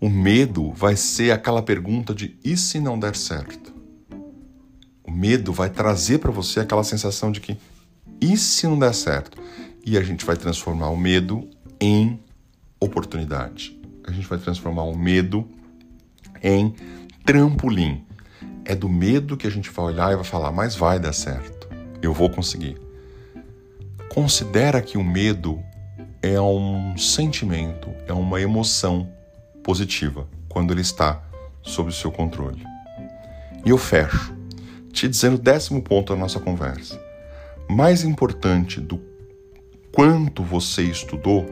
O 0.00 0.08
medo 0.08 0.70
vai 0.72 0.94
ser 0.94 1.32
aquela 1.32 1.60
pergunta 1.60 2.14
de 2.14 2.38
e 2.44 2.56
se 2.56 2.78
não 2.78 2.96
der 2.96 3.16
certo? 3.16 3.74
O 5.02 5.10
medo 5.10 5.52
vai 5.52 5.68
trazer 5.68 6.18
para 6.18 6.30
você 6.30 6.60
aquela 6.60 6.84
sensação 6.84 7.32
de 7.32 7.40
que 7.40 7.56
e 8.20 8.36
se 8.36 8.68
não 8.68 8.78
der 8.78 8.94
certo? 8.94 9.36
E 9.84 9.98
a 9.98 10.02
gente 10.02 10.24
vai 10.24 10.36
transformar 10.36 10.90
o 10.90 10.96
medo 10.96 11.48
em 11.80 12.20
oportunidade. 12.78 13.76
A 14.06 14.12
gente 14.12 14.28
vai 14.28 14.38
transformar 14.38 14.84
o 14.84 14.96
medo 14.96 15.44
em 16.40 16.74
trampolim. 17.24 18.04
É 18.64 18.74
do 18.74 18.88
medo 18.88 19.36
que 19.36 19.46
a 19.46 19.50
gente 19.50 19.70
vai 19.70 19.86
olhar 19.86 20.12
e 20.12 20.16
vai 20.16 20.24
falar, 20.24 20.52
mas 20.52 20.74
vai 20.74 20.98
dar 20.98 21.12
certo. 21.12 21.68
Eu 22.00 22.12
vou 22.12 22.30
conseguir. 22.30 22.80
Considera 24.08 24.80
que 24.82 24.98
o 24.98 25.04
medo 25.04 25.62
é 26.20 26.40
um 26.40 26.96
sentimento, 26.96 27.90
é 28.06 28.12
uma 28.12 28.40
emoção 28.40 29.08
positiva 29.62 30.28
quando 30.48 30.72
ele 30.72 30.82
está 30.82 31.22
sob 31.62 31.90
o 31.90 31.92
seu 31.92 32.12
controle. 32.12 32.64
E 33.64 33.70
eu 33.70 33.78
fecho 33.78 34.34
te 34.92 35.08
dizendo 35.08 35.36
o 35.36 35.38
décimo 35.38 35.82
ponto 35.82 36.12
da 36.12 36.18
nossa 36.18 36.38
conversa. 36.38 37.00
Mais 37.68 38.04
importante 38.04 38.80
do 38.80 39.00
quanto 39.92 40.42
você 40.42 40.82
estudou 40.82 41.46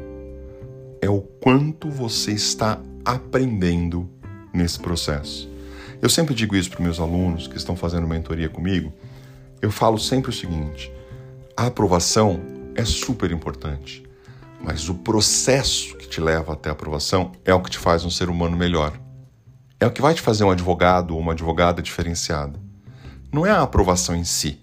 é 1.01 1.09
o 1.09 1.21
quanto 1.21 1.89
você 1.89 2.33
está 2.33 2.79
aprendendo 3.05 4.09
nesse 4.53 4.79
processo. 4.79 5.50
Eu 6.03 6.09
sempre 6.09 6.35
digo 6.35 6.57
isso 6.57 6.71
para 6.71 6.83
meus 6.83 6.99
alunos 6.99 7.47
que 7.47 7.59
estão 7.59 7.77
fazendo 7.77 8.07
mentoria 8.07 8.49
comigo. 8.49 8.93
Eu 9.61 9.71
falo 9.71 9.99
sempre 9.99 10.31
o 10.31 10.33
seguinte: 10.33 10.91
a 11.55 11.67
aprovação 11.67 12.41
é 12.75 12.85
super 12.85 13.31
importante, 13.31 14.03
mas 14.63 14.89
o 14.89 14.95
processo 14.95 15.95
que 15.97 16.09
te 16.09 16.21
leva 16.21 16.55
até 16.55 16.71
a 16.71 16.73
aprovação 16.73 17.33
é 17.45 17.53
o 17.53 17.61
que 17.61 17.71
te 17.71 17.79
faz 17.79 18.05
um 18.05 18.11
ser 18.11 18.31
humano 18.31 18.57
melhor. 18.57 18.99
É 19.79 19.87
o 19.87 19.91
que 19.91 20.01
vai 20.01 20.15
te 20.15 20.23
fazer 20.23 20.45
um 20.45 20.51
advogado 20.51 21.15
ou 21.15 21.21
uma 21.21 21.33
advogada 21.33 21.83
diferenciada. 21.83 22.59
Não 23.31 23.45
é 23.45 23.51
a 23.51 23.63
aprovação 23.63 24.17
em 24.17 24.25
si, 24.25 24.59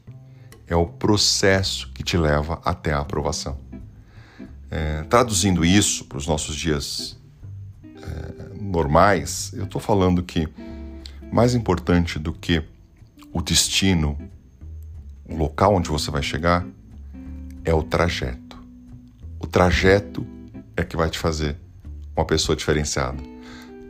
é 0.68 0.76
o 0.76 0.88
processo 0.88 1.92
que 1.94 2.04
te 2.04 2.18
leva 2.18 2.60
até 2.66 2.94
a 2.94 3.00
aprovação. 3.00 3.60
É, 4.70 5.04
traduzindo 5.04 5.64
isso 5.64 6.06
para 6.06 6.18
os 6.18 6.28
nossos 6.28 6.56
dias 6.56 7.18
é, 7.84 8.60
normais, 8.60 9.52
eu 9.54 9.64
estou 9.64 9.80
falando 9.80 10.22
que 10.22 10.48
mais 11.32 11.54
importante 11.54 12.20
do 12.20 12.34
que 12.34 12.64
o 13.34 13.42
destino, 13.42 14.18
o 15.28 15.36
local 15.36 15.76
onde 15.76 15.90
você 15.90 16.10
vai 16.10 16.24
chegar, 16.24 16.66
é 17.64 17.74
o 17.74 17.84
trajeto. 17.84 18.58
O 19.40 19.46
trajeto 19.46 20.26
é 20.76 20.84
que 20.84 20.96
vai 20.96 21.10
te 21.10 21.20
fazer 21.20 21.56
uma 22.16 22.26
pessoa 22.26 22.56
diferenciada. 22.56 23.22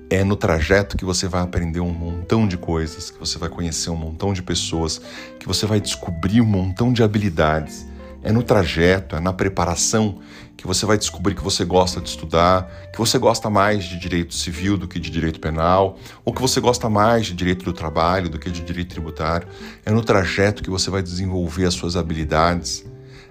É 0.10 0.24
no 0.24 0.36
trajeto 0.36 0.98
que 0.98 1.06
você 1.06 1.28
vai 1.28 1.42
aprender 1.42 1.80
um 1.80 1.94
montão 1.94 2.48
de 2.48 2.58
coisas, 2.58 3.12
que 3.12 3.20
você 3.20 3.38
vai 3.38 3.50
conhecer 3.50 3.90
um 3.90 3.96
montão 3.96 4.34
de 4.34 4.42
pessoas, 4.42 5.02
que 5.40 5.46
você 5.46 5.66
vai 5.66 5.82
descobrir 5.82 6.42
um 6.42 6.46
montão 6.46 6.94
de 6.94 7.04
habilidades. 7.04 7.86
É 8.24 8.32
no 8.32 8.42
trajeto, 8.42 9.16
é 9.16 9.20
na 9.20 9.34
preparação 9.34 10.20
que 10.58 10.66
você 10.66 10.86
vai 10.88 10.98
descobrir 10.98 11.36
que 11.36 11.44
você 11.44 11.64
gosta 11.64 12.02
de 12.02 12.10
estudar, 12.10 12.68
que 12.92 12.98
você 12.98 13.20
gosta 13.20 13.48
mais 13.48 13.84
de 13.86 14.00
direito 14.00 14.34
civil 14.34 14.76
do 14.76 14.88
que 14.88 15.00
de 15.00 15.12
direito 15.12 15.40
penal, 15.40 15.98
ou 16.26 16.34
que 16.34 16.42
você 16.42 16.60
gosta 16.60 16.90
mais 16.90 17.28
de 17.28 17.36
direito 17.36 17.64
do 17.64 17.72
trabalho 17.72 18.28
do 18.28 18.40
que 18.40 18.50
de 18.50 18.62
direito 18.62 18.90
tributário. 18.90 19.48
É 19.86 19.92
no 19.92 20.04
trajeto 20.04 20.64
que 20.64 20.70
você 20.70 20.90
vai 20.90 21.04
desenvolver 21.04 21.66
as 21.66 21.76
suas 21.76 21.96
habilidades. 21.96 22.84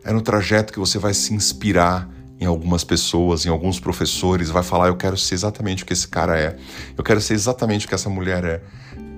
É 0.05 0.13
no 0.13 0.23
trajeto 0.23 0.73
que 0.73 0.79
você 0.79 1.01
vai 1.01 1.13
se 1.13 1.35
inspirar 1.35 2.09
em 2.39 2.47
algumas 2.47 2.85
pessoas, 2.85 3.45
em 3.45 3.49
alguns 3.49 3.81
professores, 3.81 4.49
vai 4.49 4.63
falar: 4.63 4.87
eu 4.89 4.97
quero 4.97 5.17
ser 5.17 5.35
exatamente 5.35 5.83
o 5.83 5.87
que 5.87 5.93
esse 5.93 6.07
cara 6.07 6.39
é, 6.39 6.57
eu 6.97 7.03
quero 7.03 7.21
ser 7.21 7.35
exatamente 7.35 7.87
o 7.87 7.89
que 7.89 7.95
essa 7.95 8.09
mulher 8.09 8.45
é. 8.45 8.63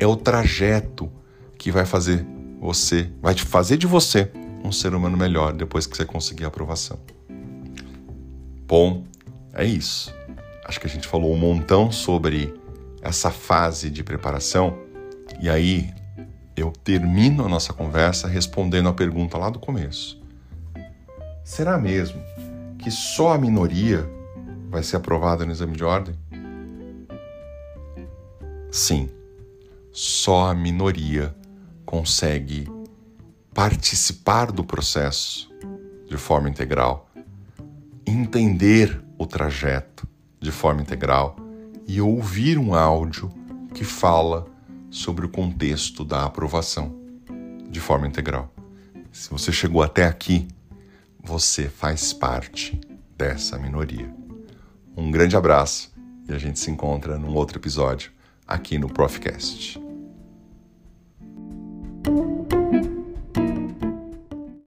É 0.00 0.06
o 0.06 0.16
trajeto 0.16 1.10
que 1.58 1.70
vai 1.70 1.84
fazer 1.84 2.24
você, 2.60 3.10
vai 3.20 3.34
te 3.34 3.42
fazer 3.42 3.76
de 3.76 3.86
você 3.86 4.30
um 4.64 4.72
ser 4.72 4.94
humano 4.94 5.16
melhor 5.16 5.52
depois 5.52 5.86
que 5.86 5.96
você 5.96 6.04
conseguir 6.04 6.44
a 6.44 6.48
aprovação. 6.48 7.17
Bom, 8.68 9.02
é 9.54 9.64
isso. 9.64 10.14
Acho 10.62 10.78
que 10.78 10.87
a 10.87 10.90
gente 10.90 11.09
falou 11.09 11.33
um 11.33 11.38
montão 11.38 11.90
sobre 11.90 12.54
essa 13.00 13.31
fase 13.31 13.88
de 13.88 14.04
preparação 14.04 14.78
e 15.40 15.48
aí 15.48 15.90
eu 16.54 16.70
termino 16.85 17.46
a 17.46 17.48
nossa 17.48 17.72
conversa 17.72 18.28
respondendo 18.28 18.90
a 18.90 18.92
pergunta 18.92 19.38
lá 19.38 19.48
do 19.48 19.59
começo. 19.59 20.20
Será 21.42 21.78
mesmo 21.78 22.22
que 22.78 22.90
só 22.90 23.33
a 23.33 23.38
minoria 23.38 24.07
vai 24.68 24.83
ser 24.83 24.96
aprovada 24.96 25.46
no 25.46 25.52
exame 25.52 25.74
de 25.74 25.85
ordem? 25.85 26.14
Sim, 28.70 29.09
só 29.90 30.50
a 30.50 30.54
minoria 30.54 31.35
consegue 31.87 32.68
participar 33.54 34.52
do 34.52 34.62
processo 34.62 35.50
de 36.07 36.18
forma 36.18 36.50
integral 36.50 37.07
entender 38.08 39.00
o 39.16 39.26
trajeto 39.26 40.06
de 40.40 40.50
forma 40.50 40.80
integral 40.80 41.36
e 41.86 42.00
ouvir 42.00 42.58
um 42.58 42.74
áudio 42.74 43.30
que 43.74 43.84
fala 43.84 44.46
sobre 44.90 45.26
o 45.26 45.28
contexto 45.28 46.04
da 46.04 46.24
aprovação 46.24 46.94
de 47.70 47.80
forma 47.80 48.06
integral. 48.06 48.52
Se 49.12 49.30
você 49.30 49.52
chegou 49.52 49.82
até 49.82 50.06
aqui, 50.06 50.48
você 51.22 51.68
faz 51.68 52.12
parte 52.12 52.80
dessa 53.16 53.59
minoria. 53.59 54.12
Um 54.96 55.11
grande 55.11 55.36
abraço 55.36 55.92
e 56.28 56.32
a 56.32 56.38
gente 56.38 56.59
se 56.59 56.70
encontra 56.70 57.18
num 57.18 57.34
outro 57.34 57.59
episódio 57.59 58.11
aqui 58.46 58.78
no 58.78 58.88
Profcast. 58.88 59.88